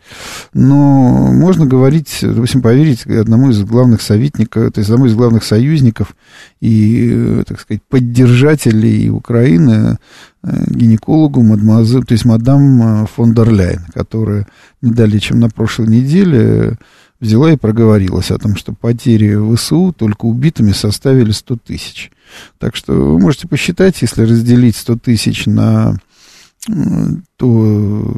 [0.54, 6.14] Но можно говорить, допустим, поверить одному из главных советников, то есть одному из главных союзников
[6.60, 9.98] и, так сказать, поддержателей Украины,
[10.44, 14.46] э, гинекологу, мадемуазель, то есть мадам э, фон дер Ляйен, которая
[14.82, 16.78] не далее, чем на прошлой неделе,
[17.22, 22.12] взяла и проговорилась о том, что потери ВСУ только убитыми составили 100 тысяч.
[22.60, 25.96] Так что вы можете посчитать, если разделить 100 тысяч на
[27.38, 27.48] то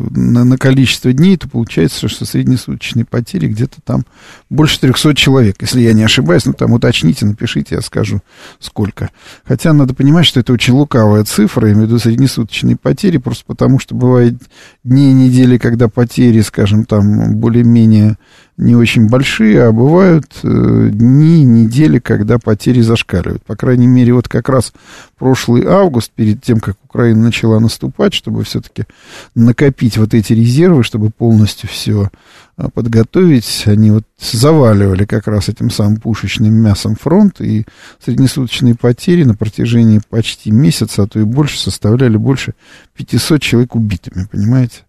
[0.10, 4.06] на, на количество дней, то получается, что среднесуточные потери где-то там
[4.50, 5.62] больше 300 человек.
[5.62, 8.20] Если я не ошибаюсь, ну там уточните, напишите, я скажу
[8.60, 9.12] сколько.
[9.46, 13.46] Хотя надо понимать, что это очень лукавая цифра, я имею в виду среднесуточные потери, просто
[13.48, 14.36] потому что бывают
[14.84, 18.18] дни и недели, когда потери, скажем, там более-менее
[18.58, 23.44] не очень большие, а бывают э, дни, недели, когда потери зашкаливают.
[23.44, 24.74] По крайней мере, вот как раз
[25.18, 28.86] прошлый август, перед тем, как Украина начала наступать, чтобы все-таки
[29.34, 32.12] накопить вот эти резервы, чтобы полностью все
[32.56, 37.66] а, подготовить, они вот заваливали как раз этим самым пушечным мясом фронт, и
[38.04, 42.54] среднесуточные потери на протяжении почти месяца, а то и больше, составляли больше
[42.96, 44.84] 500 человек убитыми, понимаете?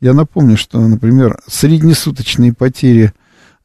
[0.00, 3.12] Я напомню, что, например, среднесуточные потери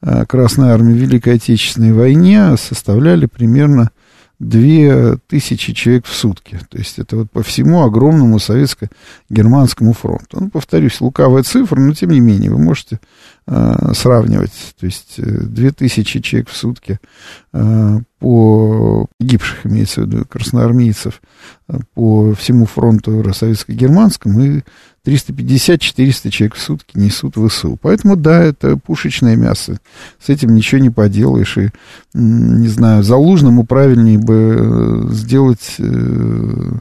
[0.02, 3.92] а, Красной Армии в Великой Отечественной войне составляли примерно
[4.40, 6.60] две тысячи человек в сутки.
[6.70, 10.40] То есть это вот по всему огромному советско-германскому фронту.
[10.42, 13.00] Ну, повторюсь, лукавая цифра, но тем не менее вы можете
[13.48, 14.76] э, сравнивать.
[14.78, 17.00] То есть э, две тысячи человек в сутки
[17.54, 21.22] э, по погибших, имеется в виду, красноармейцев
[21.70, 24.64] э, по всему фронту советско-германскому и
[25.06, 27.78] 350-400 человек в сутки несут ВСУ.
[27.82, 29.80] Поэтому, да, это пушечное мясо.
[30.20, 31.58] С этим ничего не поделаешь.
[31.58, 31.70] И,
[32.14, 36.72] не знаю, Залужному правильнее бы э, сделать э,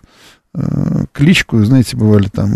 [0.54, 2.50] э, кличку, знаете, бывали там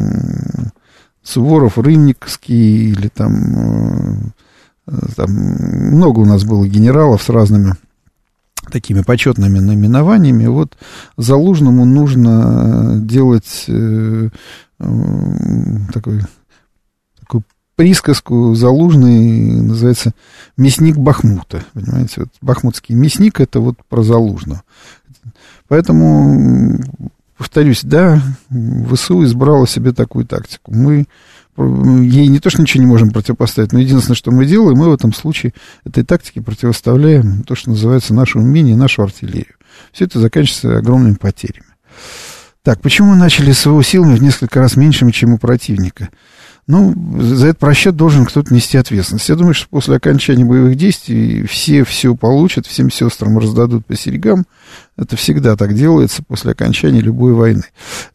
[1.22, 4.32] Суворов, Рынниковский или там,
[5.14, 7.74] там много у нас было генералов с разными
[8.70, 10.46] такими почетными наименованиями.
[10.46, 10.76] Вот
[11.16, 13.66] Залужному нужно делать
[14.78, 16.20] такой,
[17.20, 20.12] такую присказку Залужный, называется
[20.56, 21.64] «Мясник Бахмута».
[21.72, 24.62] Понимаете, вот бахмутский мясник— это вот про Залужного.
[25.68, 26.80] Поэтому,
[27.36, 28.22] повторюсь, да,
[28.92, 30.72] ВСУ избрала себе такую тактику.
[30.74, 31.06] Мы
[31.58, 34.94] ей не то, что ничего не можем противопоставить, но единственное, что мы делаем, мы в
[34.94, 35.52] этом случае
[35.84, 39.56] этой тактике противоставляем то, что называется наше умение, нашу артиллерию.
[39.92, 41.66] Все это заканчивается огромными потерями.
[42.62, 46.10] Так, почему мы начали СВО силами в несколько раз меньшими, чем у противника?
[46.68, 49.30] Ну, за этот просчет должен кто-то нести ответственность.
[49.30, 54.44] Я думаю, что после окончания боевых действий все все получат, всем сестрам раздадут по серьгам.
[54.98, 57.64] Это всегда так делается после окончания любой войны.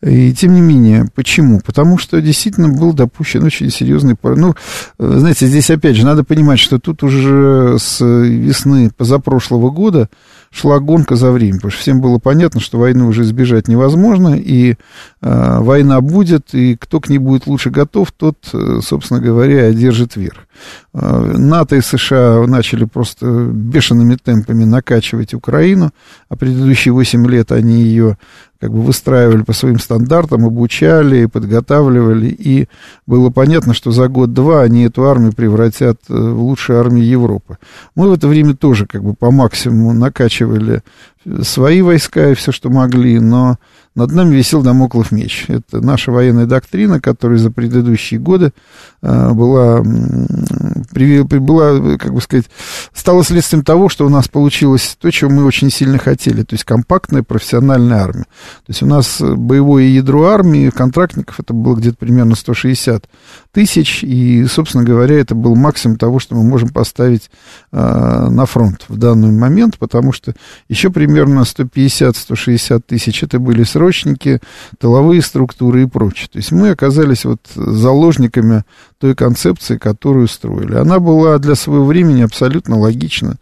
[0.03, 1.61] И тем не менее, почему?
[1.61, 4.15] Потому что действительно был допущен очень серьезный...
[4.21, 4.53] Ну,
[4.99, 10.09] знаете, здесь опять же надо понимать, что тут уже с весны позапрошлого года
[10.53, 14.75] шла гонка за время, потому что всем было понятно, что войны уже избежать невозможно, и
[15.21, 20.15] э, война будет, и кто к ней будет лучше готов, тот, э, собственно говоря, одержит
[20.15, 20.47] верх.
[20.93, 25.91] Э, НАТО и США начали просто бешеными темпами накачивать Украину,
[26.29, 28.17] а предыдущие 8 лет они ее
[28.63, 32.69] как бы выстраивали по своим стандартам, обучали, подготавливали, и
[33.05, 37.57] было понятно, что за год-два они эту армию превратят э, в лучшую армию Европы.
[37.95, 40.81] Мы в это время тоже как бы по максимуму накачивали
[41.41, 43.57] свои войска и все, что могли, но
[43.95, 45.45] над нами висел домоклов меч.
[45.47, 48.51] Это наша военная доктрина, которая за предыдущие годы
[49.01, 52.45] э, была, была, как бы сказать,
[52.93, 56.63] стала следствием того, что у нас получилось то, чего мы очень сильно хотели, то есть
[56.63, 58.23] компактная профессиональная армия.
[58.23, 63.05] То есть у нас боевое ядро армии, контрактников, это было где-то примерно 160
[63.53, 67.29] тысяч, и, собственно говоря, это был максимум того, что мы можем поставить
[67.71, 67.77] э,
[68.29, 70.33] на фронт в данный момент, потому что
[70.67, 74.41] еще примерно 150-160 тысяч это были срочники,
[74.79, 76.29] тыловые структуры и прочее.
[76.31, 78.63] То есть мы оказались вот заложниками
[79.03, 80.75] той концепции, которую строили.
[80.75, 83.35] Она была для своего времени абсолютно логична.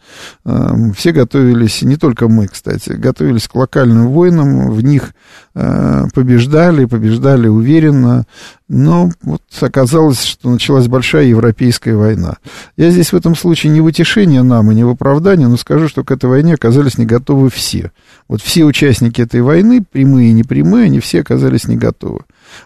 [0.43, 5.13] Эм, все готовились, не только мы, кстати, готовились к локальным войнам, в них
[5.53, 8.25] э, побеждали, побеждали уверенно,
[8.69, 12.37] но вот оказалось, что началась большая европейская война.
[12.75, 15.89] Я здесь в этом случае не в утешение нам и не в оправдание, но скажу,
[15.89, 17.91] что к этой войне оказались не готовы все.
[18.27, 22.21] Вот все участники этой войны, прямые и непрямые, они все оказались не готовы.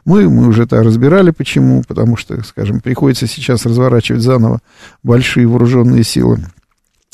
[0.06, 4.60] Мы, мы уже это разбирали, почему, потому что, скажем, приходится сейчас разворачивать заново
[5.04, 6.40] большие вооруженные силы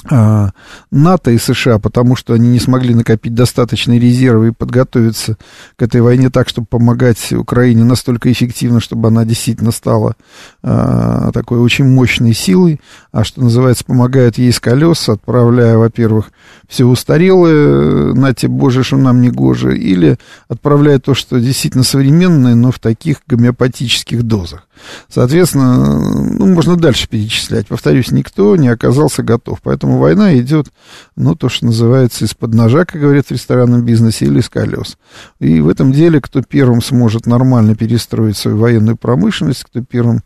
[0.10, 5.38] НАТО и США, потому что они не смогли накопить достаточные резервы и подготовиться
[5.76, 10.16] к этой войне так, чтобы помогать Украине настолько эффективно, чтобы она действительно стала
[10.64, 16.32] а, такой очень мощной силой, а что называется, помогают ей с колес, отправляя, во-первых,
[16.68, 22.56] все устарелое, на те боже, что нам не гоже, или отправляя то, что действительно современное,
[22.56, 24.68] но в таких гомеопатических дозах.
[25.10, 26.00] Соответственно,
[26.38, 27.68] ну, можно дальше перечислять.
[27.68, 29.60] Повторюсь, никто не оказался готов.
[29.62, 30.68] Поэтому война идет,
[31.16, 34.98] ну, то, что называется, из-под ножа, как говорят в ресторанном бизнесе, или из колес.
[35.40, 40.22] И в этом деле, кто первым сможет нормально перестроить свою военную промышленность, кто первым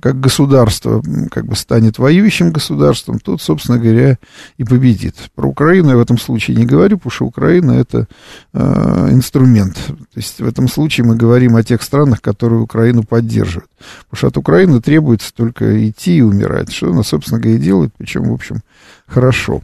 [0.00, 4.18] как государство как бы станет воюющим государством, тот, собственно говоря,
[4.56, 5.16] и победит.
[5.34, 8.06] Про Украину я в этом случае не говорю, потому что Украина это
[8.54, 9.74] э, инструмент.
[9.74, 13.70] То есть в этом случае мы говорим о тех странах, которые Украину поддерживают.
[14.08, 17.92] Потому что от Украины требуется только идти и умирать, что она, собственно говоря, и делает,
[17.96, 18.62] причем, в общем,
[19.06, 19.62] хорошо.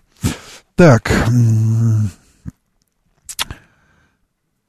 [0.74, 1.10] Так,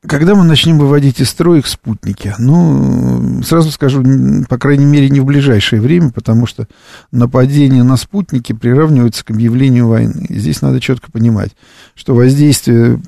[0.07, 2.33] когда мы начнем выводить из строя их спутники?
[2.38, 4.01] Ну, сразу скажу,
[4.47, 6.67] по крайней мере, не в ближайшее время, потому что
[7.12, 10.25] нападение на спутники приравнивается к объявлению войны.
[10.29, 11.51] И здесь надо четко понимать,
[11.95, 13.01] что воздействие,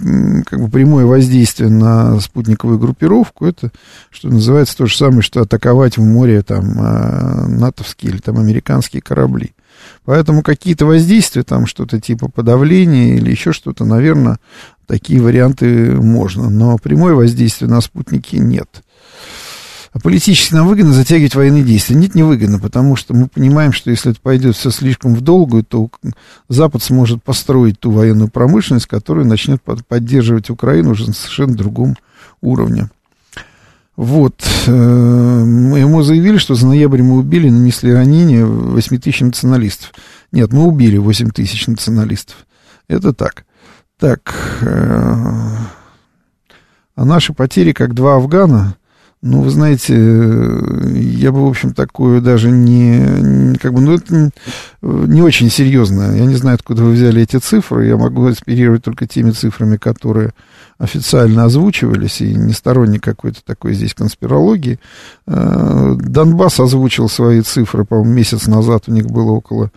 [0.46, 3.72] как бы прямое воздействие на спутниковую группировку, это,
[4.10, 9.02] что называется, то же самое, что атаковать в море там а, натовские или там американские
[9.02, 9.54] корабли.
[10.06, 14.40] Поэтому какие-то воздействия, там что-то типа подавления или еще что-то, наверное,
[14.92, 16.50] такие варианты можно.
[16.50, 18.84] Но прямое воздействие на спутники нет.
[19.94, 21.96] А политически нам выгодно затягивать военные действия?
[21.96, 25.64] Нет, не выгодно, потому что мы понимаем, что если это пойдет все слишком в долгую,
[25.64, 25.90] то
[26.50, 31.96] Запад сможет построить ту военную промышленность, которая начнет поддерживать Украину уже на совершенно другом
[32.42, 32.90] уровне.
[33.96, 34.44] Вот.
[34.68, 39.94] Э, ему заявили, что за ноябрь мы убили, нанесли ранения 8 тысяч националистов.
[40.34, 42.36] Нет, мы убили 8 тысяч националистов.
[42.90, 43.46] Это так.
[44.02, 44.34] Так.
[44.62, 45.14] Э,
[46.96, 48.76] а наши потери, как два Афгана,
[49.22, 54.32] ну, вы знаете, я бы, в общем, такую даже не, как бы, ну, это
[54.82, 56.18] не очень серьезно.
[56.18, 57.86] Я не знаю, откуда вы взяли эти цифры.
[57.86, 60.32] Я могу инспирировать только теми цифрами, которые
[60.80, 64.80] официально озвучивались, и не сторонник какой-то такой здесь конспирологии.
[65.28, 69.70] Э, Донбасс озвучил свои цифры, по-моему, месяц назад у них было около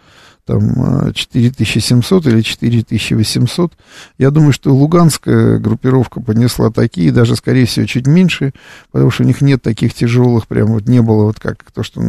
[0.45, 3.73] там 4700 а, или 4800.
[4.19, 8.53] Я думаю, что луганская группировка понесла такие, даже, скорее всего, чуть меньше,
[8.93, 12.01] потому что у них нет таких тяжелых, прям вот не было, вот как то, что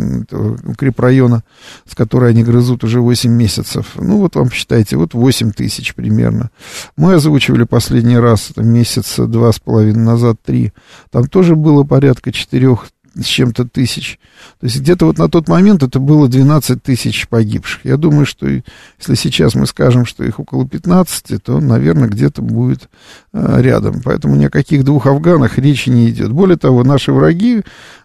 [0.64, 1.44] укрепрайона,
[1.90, 3.94] с которой они грызут уже 8 месяцев.
[3.96, 6.50] Ну, вот вам считайте, вот 8 тысяч примерно.
[6.98, 10.74] Мы озвучивали последний раз, это месяца два с половиной назад, три.
[11.12, 12.78] Там тоже было порядка 4
[13.16, 14.20] с чем-то тысяч.
[14.60, 17.86] То есть где-то вот на тот момент это было 12 тысяч погибших.
[17.86, 22.90] Я думаю, что если сейчас мы скажем, что их около 15, то, наверное, где-то будет
[23.34, 24.02] э, рядом.
[24.04, 26.32] Поэтому ни о каких двух афганах речи не идет.
[26.32, 27.62] Более того, наши враги,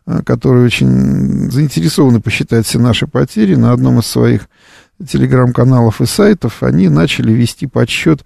[0.06, 4.48] э, которые очень заинтересованы посчитать все наши потери, на одном из своих
[5.04, 8.24] телеграм-каналов и сайтов, они начали вести подсчет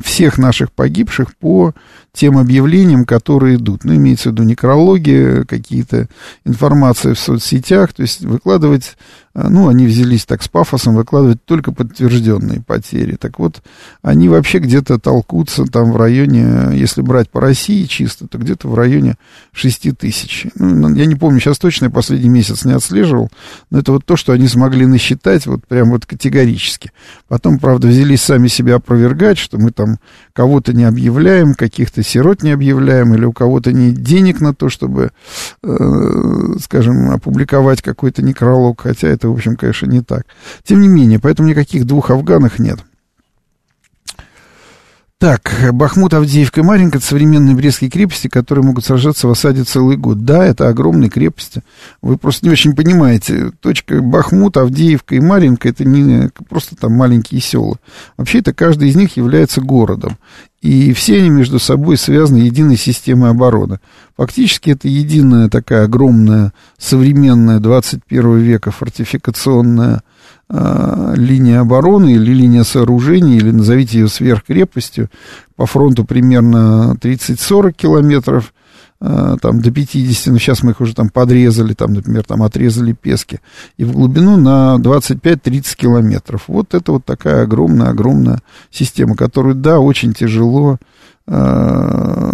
[0.00, 1.74] всех наших погибших по
[2.12, 3.84] тем объявлениям, которые идут.
[3.84, 6.08] Ну, имеется в виду некрология, какие-то
[6.44, 8.96] информации в соцсетях, то есть выкладывать
[9.36, 13.16] а, ну, они взялись так с пафосом выкладывать только подтвержденные потери.
[13.16, 13.62] Так вот,
[14.00, 18.76] они вообще где-то толкутся там в районе, если брать по России чисто, то где-то в
[18.76, 19.16] районе
[19.52, 20.46] 6 тысяч.
[20.54, 23.28] Ну, я не помню, сейчас точно я последний месяц не отслеживал,
[23.70, 26.92] но это вот то, что они смогли насчитать вот прям вот категорически.
[27.26, 29.83] Потом, правда, взялись сами себя опровергать, что мы там
[30.32, 35.10] кого-то не объявляем, каких-то сирот не объявляем, или у кого-то нет денег на то, чтобы,
[35.62, 35.76] э,
[36.60, 40.24] скажем, опубликовать какой-то некролог, хотя это, в общем, конечно, не так.
[40.62, 42.78] Тем не менее, поэтому никаких двух Афганах нет.
[45.24, 49.96] Так, Бахмут, Авдеевка и Маринка– это современные брестские крепости, которые могут сражаться в осаде целый
[49.96, 50.26] год.
[50.26, 51.62] Да, это огромные крепости.
[52.02, 53.52] Вы просто не очень понимаете.
[53.62, 57.78] Точка Бахмут, Авдеевка и Маринка– это не просто там маленькие села.
[58.18, 60.18] Вообще, это каждый из них является городом.
[60.60, 63.80] И все они между собой связаны единой системой обороны.
[64.18, 70.02] Фактически это единая такая огромная современная 21 века фортификационная
[70.50, 75.08] линия обороны или линия сооружений, или назовите ее сверхкрепостью,
[75.56, 78.52] по фронту примерно 30-40 километров,
[79.00, 82.92] э, там до 50, но сейчас мы их уже там подрезали, там, например, там отрезали
[82.92, 83.40] пески,
[83.76, 86.44] и в глубину на 25-30 километров.
[86.48, 88.40] Вот это вот такая огромная-огромная
[88.70, 90.78] система, которую, да, очень тяжело
[91.26, 92.32] э,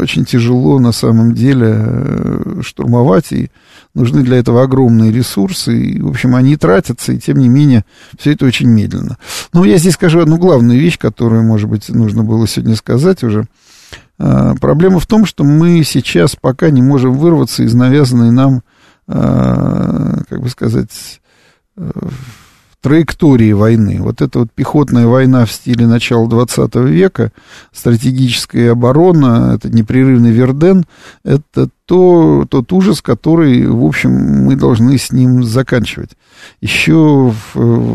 [0.00, 3.50] очень тяжело на самом деле э, штурмовать, и
[3.94, 7.84] нужны для этого огромные ресурсы, и, в общем, они тратятся, и тем не менее
[8.18, 9.18] все это очень медленно.
[9.52, 13.46] Но я здесь скажу одну главную вещь, которую, может быть, нужно было сегодня сказать уже.
[14.18, 18.62] А, проблема в том, что мы сейчас пока не можем вырваться из навязанной нам,
[19.08, 21.20] а, как бы сказать,
[21.76, 21.90] э,
[22.80, 23.98] траектории войны.
[24.00, 27.32] Вот эта вот пехотная война в стиле начала 20 века,
[27.72, 30.84] стратегическая оборона, это непрерывный Верден,
[31.24, 36.10] это то, тот ужас, который, в общем, мы должны с ним заканчивать.
[36.60, 37.34] Еще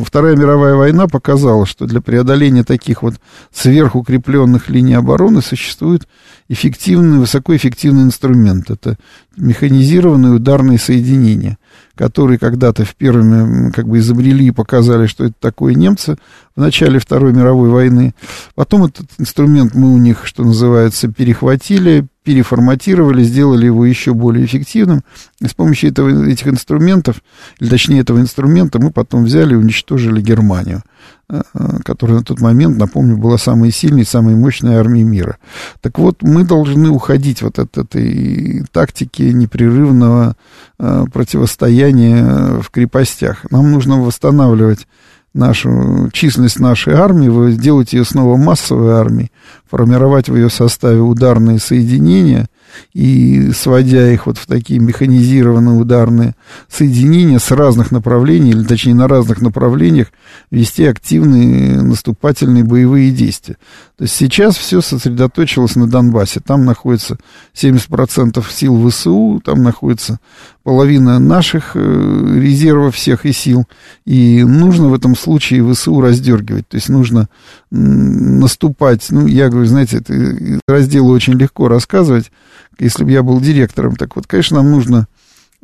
[0.06, 3.16] Вторая мировая война показала, что для преодоления таких вот
[3.54, 6.08] сверхукрепленных линий обороны существует
[6.50, 8.70] эффективный, высокоэффективный инструмент.
[8.70, 8.98] Это
[9.38, 11.58] механизированные ударные соединения,
[11.96, 16.18] которые когда-то в первыми как бы изобрели и показали, что это такое немцы
[16.56, 18.14] в начале Второй мировой войны.
[18.56, 25.04] Потом этот инструмент мы у них, что называется, перехватили, переформатировали, сделали его еще более эффективным.
[25.42, 27.22] И с помощью этого, этих инструментов,
[27.60, 30.82] или точнее этого инструмента, мы потом взяли и уничтожили Германию,
[31.30, 35.38] э, э, которая на тот момент, напомню, была самой сильной, самой мощной армией мира.
[35.82, 40.36] Так вот, мы должны уходить вот от этой тактики непрерывного
[40.80, 43.46] э, противостояния в крепостях.
[43.52, 44.88] Нам нужно восстанавливать
[45.36, 49.32] нашу численность нашей армии, сделать ее снова массовой армией,
[49.70, 52.48] формировать в ее составе ударные соединения
[52.94, 56.36] и сводя их вот в такие механизированные ударные
[56.70, 60.08] соединения с разных направлений, или точнее на разных направлениях,
[60.52, 63.58] вести активные наступательные боевые действия.
[63.98, 66.42] То есть сейчас все сосредоточилось на Донбассе.
[66.42, 67.18] Там находится
[67.54, 70.20] 70% сил ВСУ, там находится
[70.64, 73.66] половина наших э, резервов всех и сил.
[74.06, 76.68] И нужно в этом случае ВСУ раздергивать.
[76.68, 77.30] То есть нужно
[77.70, 79.06] наступать.
[79.12, 82.32] Ну, я говорю, знаете, это раздела очень легко рассказывать,
[82.80, 83.96] если бы я был директором.
[83.96, 85.08] Так вот, конечно, нам нужно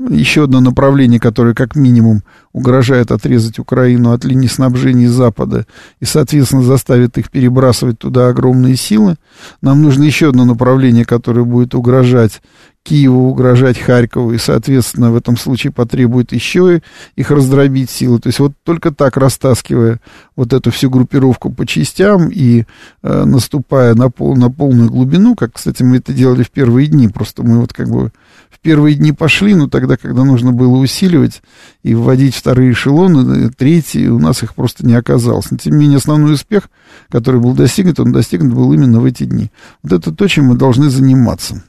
[0.09, 2.23] еще одно направление, которое как минимум
[2.53, 5.65] угрожает отрезать Украину от линии снабжения Запада
[5.99, 9.17] и, соответственно, заставит их перебрасывать туда огромные силы.
[9.61, 12.41] Нам нужно еще одно направление, которое будет угрожать
[12.83, 16.81] Киеву, угрожать Харькову, и, соответственно, в этом случае потребует еще
[17.15, 18.19] их раздробить силы.
[18.19, 20.01] То есть вот только так, растаскивая
[20.35, 22.65] вот эту всю группировку по частям и
[23.03, 27.07] э, наступая на, пол, на полную глубину, как, кстати, мы это делали в первые дни,
[27.07, 28.11] просто мы вот как бы
[28.49, 31.43] в первые дни пошли, но тогда, когда нужно было усиливать
[31.83, 35.51] и вводить вторые эшелоны, третьи, у нас их просто не оказалось.
[35.51, 36.69] Но, тем не менее, основной успех,
[37.09, 39.51] который был достигнут, он достигнут был именно в эти дни.
[39.83, 41.63] Вот это то, чем мы должны заниматься.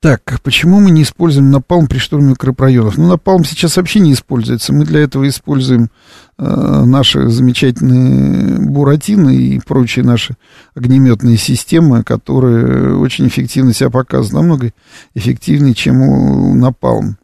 [0.00, 2.98] Так, почему мы не используем напалм при штурме укрепрайонов?
[2.98, 4.72] Ну, напалм сейчас вообще не используется.
[4.72, 5.90] Мы для этого используем
[6.38, 10.36] э, наши замечательные буратины и прочие наши
[10.74, 14.34] огнеметные системы, которые очень эффективно себя показывают.
[14.34, 14.72] Намного
[15.14, 17.16] эффективнее, чем у напалм.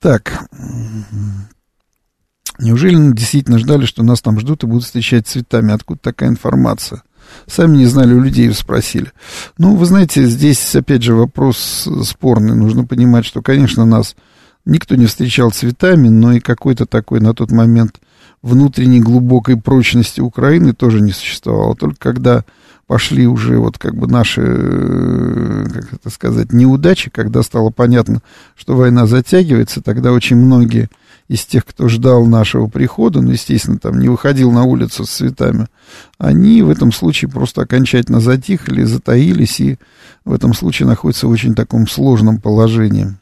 [0.00, 0.48] Так,
[2.60, 5.74] неужели мы действительно ждали, что нас там ждут и будут встречать цветами?
[5.74, 7.02] Откуда такая информация?
[7.46, 9.12] Сами не знали, у людей спросили.
[9.56, 12.54] Ну, вы знаете, здесь, опять же, вопрос спорный.
[12.54, 14.16] Нужно понимать, что, конечно, нас
[14.64, 18.00] никто не встречал цветами, но и какой-то такой на тот момент
[18.42, 21.74] внутренней глубокой прочности Украины тоже не существовало.
[21.74, 22.44] Только когда
[22.86, 28.22] пошли уже вот как бы наши, э, как это сказать, неудачи, когда стало понятно,
[28.56, 30.88] что война затягивается, тогда очень многие
[31.28, 35.66] из тех, кто ждал нашего прихода, ну, естественно, там не выходил на улицу с цветами,
[36.18, 39.78] они в этом случае просто окончательно затихли, затаились и
[40.24, 43.16] в этом случае находятся в очень таком сложном положении.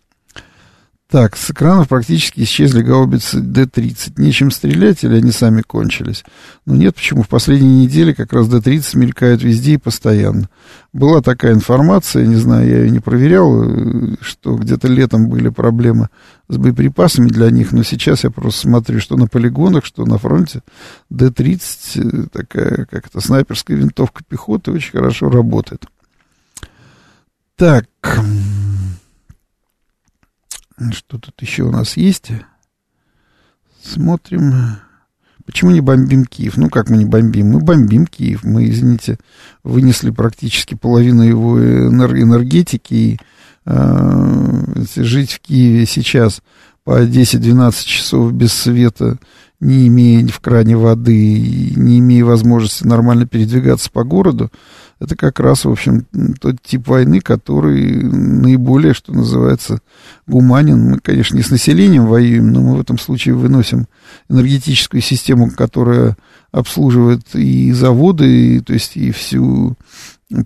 [1.08, 4.14] Так, с экранов практически исчезли гаубицы Д-30.
[4.16, 6.24] Нечем стрелять или они сами кончились?
[6.64, 7.22] Ну нет, почему?
[7.22, 10.48] В последние недели как раз Д-30 мелькают везде и постоянно.
[10.92, 16.08] Была такая информация, не знаю, я ее не проверял, э, что где-то летом были проблемы
[16.48, 20.62] с боеприпасами для них, но сейчас я просто смотрю, что на полигонах, что на фронте
[21.10, 25.86] Д-30, э, такая, как это, снайперская винтовка пехоты, очень хорошо работает.
[27.54, 27.86] Так...
[30.92, 32.30] Что тут еще у нас есть?
[33.82, 34.78] Смотрим.
[35.46, 36.56] Почему не бомбим Киев?
[36.56, 37.52] Ну, как мы не бомбим?
[37.52, 38.42] Мы бомбим Киев.
[38.44, 39.18] Мы, извините,
[39.62, 42.94] вынесли практически половину его энергетики.
[42.94, 43.18] И
[43.64, 46.42] э, жить в Киеве сейчас
[46.84, 49.18] по 10-12 часов без света,
[49.60, 54.50] не имея в кране воды, не имея возможности нормально передвигаться по городу,
[54.98, 56.06] это как раз, в общем,
[56.40, 59.80] тот тип войны, который наиболее, что называется,
[60.26, 60.90] гуманен.
[60.90, 63.86] Мы, конечно, не с населением воюем, но мы в этом случае выносим
[64.30, 66.16] энергетическую систему, которая
[66.50, 69.76] обслуживает и заводы, и, то есть и всю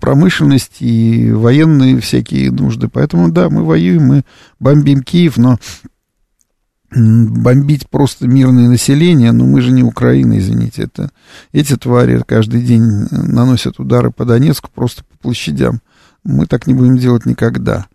[0.01, 2.89] промышленность, и военные всякие нужды.
[2.89, 4.23] Поэтому, да, мы воюем, мы
[4.59, 5.59] бомбим Киев, но
[6.93, 11.09] бомбить просто мирное население, но мы же не Украина, извините, это
[11.53, 15.81] эти твари каждый день наносят удары по Донецку просто по площадям.
[16.23, 17.87] Мы так не будем делать никогда.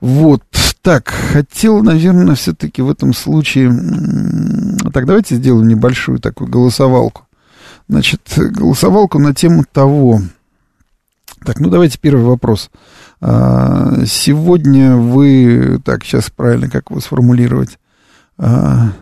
[0.00, 0.42] Вот,
[0.82, 3.70] так, хотел, наверное, все-таки в этом случае...
[4.92, 7.26] Так, давайте сделаем небольшую такую голосовалку.
[7.88, 10.22] Значит, голосовалку на тему того...
[11.44, 12.70] Так, ну давайте первый вопрос.
[13.20, 15.80] А, сегодня вы...
[15.84, 17.78] Так, сейчас правильно, как его сформулировать?
[18.42, 18.92] А,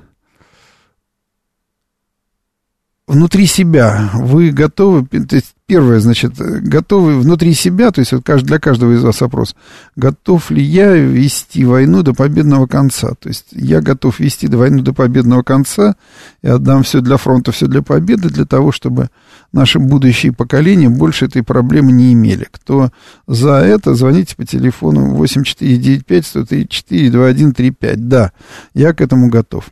[3.07, 8.59] внутри себя вы готовы, то есть первое, значит, готовы внутри себя, то есть вот для
[8.59, 9.55] каждого из вас вопрос,
[9.95, 13.11] готов ли я вести войну до победного конца?
[13.21, 15.95] То есть я готов вести войну до победного конца
[16.43, 19.09] и отдам все для фронта, все для победы, для того, чтобы
[19.53, 22.47] наши будущие поколения больше этой проблемы не имели.
[22.51, 22.91] Кто
[23.27, 27.97] за это, звоните по телефону 8495-134-2135.
[27.97, 28.33] Да,
[28.75, 29.71] я к этому готов.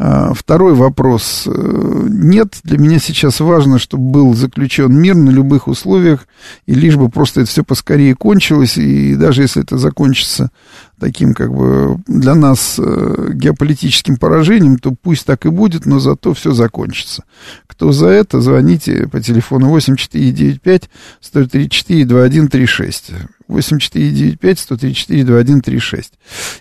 [0.00, 1.48] А, второй вопрос.
[1.48, 6.28] Э, нет, для меня сейчас важно, чтобы был заключен мир на любых условиях,
[6.66, 10.52] и лишь бы просто это все поскорее кончилось, и даже если это закончится
[10.98, 16.34] таким как бы для нас э, геополитическим поражением, то пусть так и будет, но зато
[16.34, 17.24] все закончится.
[17.66, 20.90] Кто за это, звоните по телефону 8495
[21.20, 23.12] 134 2136.
[23.48, 26.04] 8495-134-2136.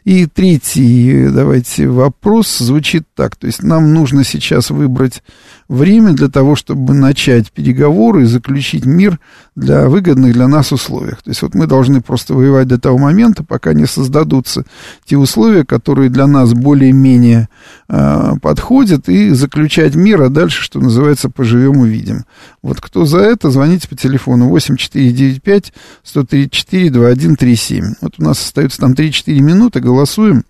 [0.06, 3.36] И третий, давайте, вопрос звучит так.
[3.36, 5.22] То есть нам нужно сейчас выбрать
[5.68, 9.20] время для того, чтобы начать переговоры и заключить мир
[9.56, 11.22] для выгодных для нас условиях.
[11.24, 14.64] То есть вот мы должны просто воевать до того момента, пока не создадутся
[15.06, 17.50] те условия, которые для нас более-менее
[17.90, 22.26] э, подходят, и заключать мир, а дальше, что называется, поживем увидим.
[22.62, 27.94] Вот кто за это, звоните по телефону 8495 134 2137.
[28.02, 30.44] Вот у нас остается там 3-4 минуты, голосуем,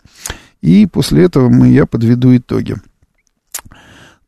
[0.61, 2.75] и после этого мы, я подведу итоги.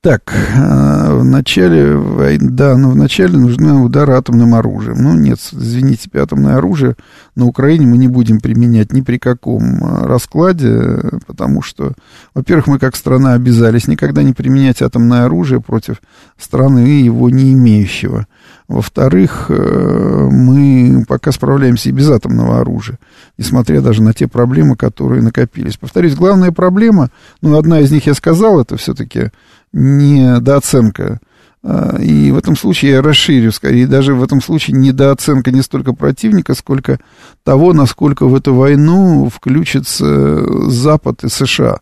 [0.01, 5.03] Так, э, в начале да, но в начале нужны удары атомным оружием.
[5.03, 6.95] Ну, нет, извините, атомное оружие
[7.35, 11.95] на Украине мы не будем применять ни при каком э, раскладе, потому что,
[12.33, 16.01] во-первых, мы как страна обязались никогда не применять атомное оружие против
[16.37, 18.25] страны его не имеющего.
[18.69, 22.99] Во-вторых, э, мы пока справляемся и без атомного оружия,
[23.35, 25.75] несмотря даже на те проблемы, которые накопились.
[25.75, 27.09] Повторюсь, главная проблема,
[27.41, 29.31] ну, одна из них я сказал, это все-таки
[29.73, 31.19] недооценка
[31.61, 36.55] и в этом случае я расширю, скорее, даже в этом случае недооценка не столько противника,
[36.55, 36.99] сколько
[37.43, 41.73] того, насколько в эту войну включится Запад и США.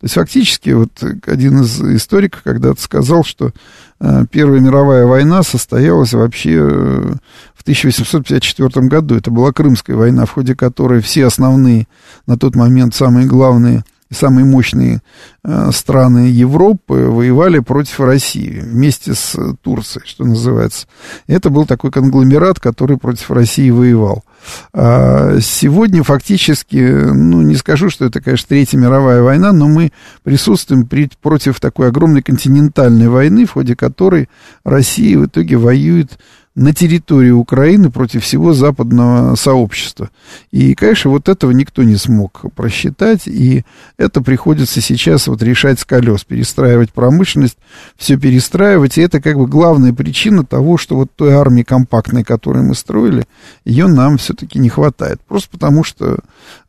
[0.00, 0.90] То есть фактически вот
[1.26, 3.52] один из историков когда-то сказал, что
[3.98, 7.14] а, Первая мировая война состоялась вообще э,
[7.54, 9.16] в 1854 году.
[9.16, 11.88] Это была Крымская война, в ходе которой все основные,
[12.26, 15.02] на тот момент самые главные– самые мощные
[15.44, 20.86] э, страны Европы воевали против России вместе с Турцией, что называется.
[21.26, 24.24] Это был такой конгломерат, который против России воевал.
[24.72, 29.92] А сегодня фактически, ну, не скажу, что это, конечно, Третья мировая война, но мы
[30.22, 34.28] присутствуем при, против такой огромной континентальной войны, в ходе которой
[34.64, 36.18] Россия в итоге воюет
[36.56, 40.08] на территории Украины против всего западного сообщества.
[40.50, 43.64] И, конечно, вот этого никто не смог просчитать, и
[43.98, 47.58] это приходится сейчас вот решать с колес, перестраивать промышленность,
[47.96, 52.64] все перестраивать, и это как бы главная причина того, что вот той армии компактной, которую
[52.64, 53.26] мы строили,
[53.66, 55.20] ее нам все-таки не хватает.
[55.28, 56.20] Просто потому что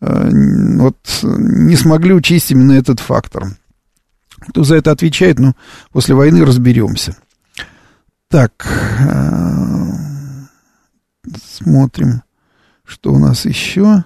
[0.01, 0.29] э,
[0.79, 3.45] вот не смогли учесть именно этот фактор.
[4.49, 5.53] Кто за это отвечает, ну,
[5.93, 7.15] после войны разберемся.
[8.29, 8.67] Так,
[8.99, 9.66] э,
[11.43, 12.23] смотрим,
[12.83, 14.03] что у нас еще.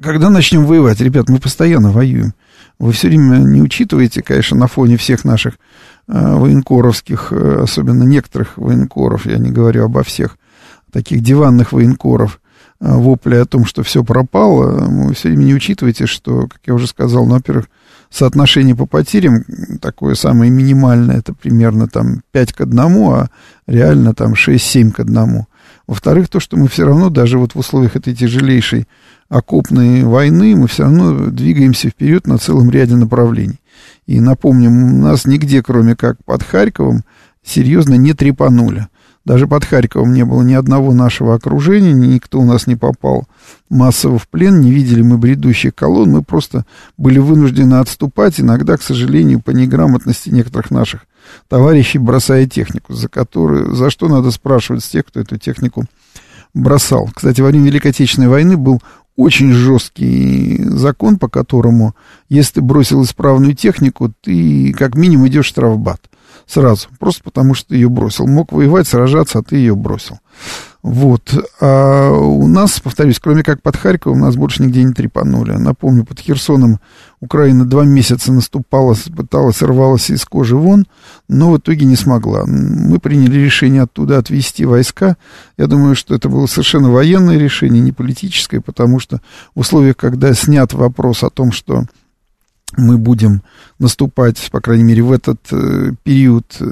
[0.00, 2.34] Когда начнем воевать, ребят, мы постоянно воюем.
[2.78, 5.54] Вы все время не учитываете, конечно, на фоне всех наших
[6.08, 10.36] э, военкоровских, э, особенно некоторых военкоров, я не говорю обо всех,
[10.90, 12.40] таких диванных военкоров,
[12.80, 16.74] э, вопли о том, что все пропало, вы все время не учитываете, что, как я
[16.74, 17.68] уже сказал, ну, во-первых,
[18.14, 19.44] соотношение по потерям
[19.80, 23.28] такое самое минимальное, это примерно там 5 к 1, а
[23.66, 25.46] реально там 6-7 к 1.
[25.86, 28.86] Во-вторых, то, что мы все равно, даже вот в условиях этой тяжелейшей
[29.28, 33.60] окопной войны, мы все равно двигаемся вперед на целом ряде направлений.
[34.06, 37.02] И напомним, у нас нигде, кроме как под Харьковом,
[37.44, 38.86] серьезно не трепанули.
[39.24, 43.26] Даже под Харьковом не было ни одного нашего окружения, никто у нас не попал
[43.70, 46.66] массово в плен, не видели мы бредущих колонн, мы просто
[46.98, 51.06] были вынуждены отступать, иногда, к сожалению, по неграмотности некоторых наших
[51.48, 55.86] товарищей, бросая технику, за, которую, за что надо спрашивать с тех, кто эту технику
[56.52, 57.08] бросал.
[57.14, 58.82] Кстати, во время Великой Отечественной войны был
[59.16, 61.94] очень жесткий закон, по которому,
[62.28, 66.00] если ты бросил исправную технику, ты как минимум идешь в штрафбат
[66.46, 68.26] сразу, просто потому что ты ее бросил.
[68.26, 70.18] Мог воевать, сражаться, а ты ее бросил.
[70.82, 71.32] Вот.
[71.62, 75.52] А у нас, повторюсь, кроме как под Харьковом, нас больше нигде не трепанули.
[75.52, 76.78] Напомню, под Херсоном
[77.20, 80.84] Украина два месяца наступала, пыталась, рвалась из кожи вон,
[81.26, 82.44] но в итоге не смогла.
[82.46, 85.16] Мы приняли решение оттуда отвести войска.
[85.56, 89.22] Я думаю, что это было совершенно военное решение, не политическое, потому что
[89.54, 91.84] в условиях, когда снят вопрос о том, что
[92.76, 93.42] мы будем
[93.78, 96.64] наступать, по крайней мере, в этот э, период, э,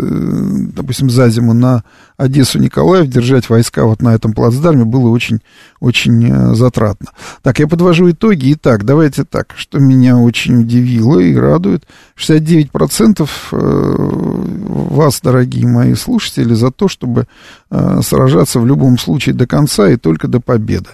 [0.75, 1.85] допустим, за зиму на
[2.17, 5.41] Одессу, Николаев, держать войска вот на этом плацдарме было очень,
[5.81, 7.09] очень э, затратно.
[7.43, 8.53] Так, я подвожу итоги.
[8.53, 11.85] Итак, давайте так, что меня очень удивило и радует.
[12.17, 17.27] 69% э, вас, дорогие мои слушатели, за то, чтобы
[17.71, 20.91] э, сражаться в любом случае до конца и только до победы.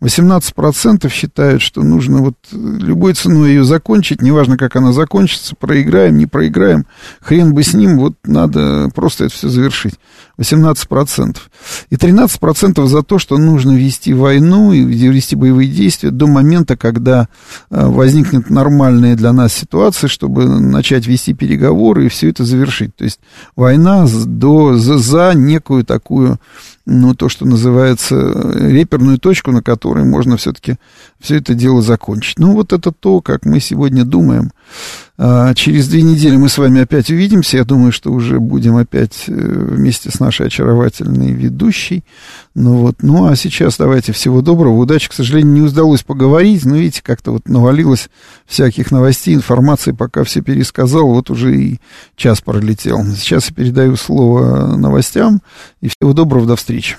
[0.00, 6.26] 18% считают, что нужно вот любой ценой ее закончить, неважно, как она закончится, проиграем, не
[6.26, 6.86] проиграем,
[7.20, 9.94] хрен бы с ним, вот надо просто это все завершить.
[10.40, 11.36] 18%.
[11.90, 17.28] И 13% за то, что нужно вести войну и вести боевые действия до момента, когда
[17.70, 22.96] э, возникнет нормальная для нас ситуация, чтобы начать вести переговоры и все это завершить.
[22.96, 23.20] То есть
[23.54, 26.38] война до, за, за некую такую
[26.86, 30.76] ну, то, что называется, реперную точку, на которой можно все-таки
[31.20, 32.38] все это дело закончить.
[32.38, 34.50] Ну, вот это то, как мы сегодня думаем.
[35.22, 37.58] А, через две недели мы с вами опять увидимся.
[37.58, 42.04] Я думаю, что уже будем опять э, вместе с нашей очаровательной ведущей.
[42.54, 45.10] Ну вот, ну а сейчас давайте всего доброго, удачи.
[45.10, 48.08] К сожалению, не удалось поговорить, но видите, как-то вот навалилось
[48.46, 51.80] всяких новостей, информации, пока все пересказал, вот уже и
[52.16, 53.04] час пролетел.
[53.04, 55.42] Сейчас я передаю слово новостям,
[55.82, 56.96] и всего доброго, до встречи.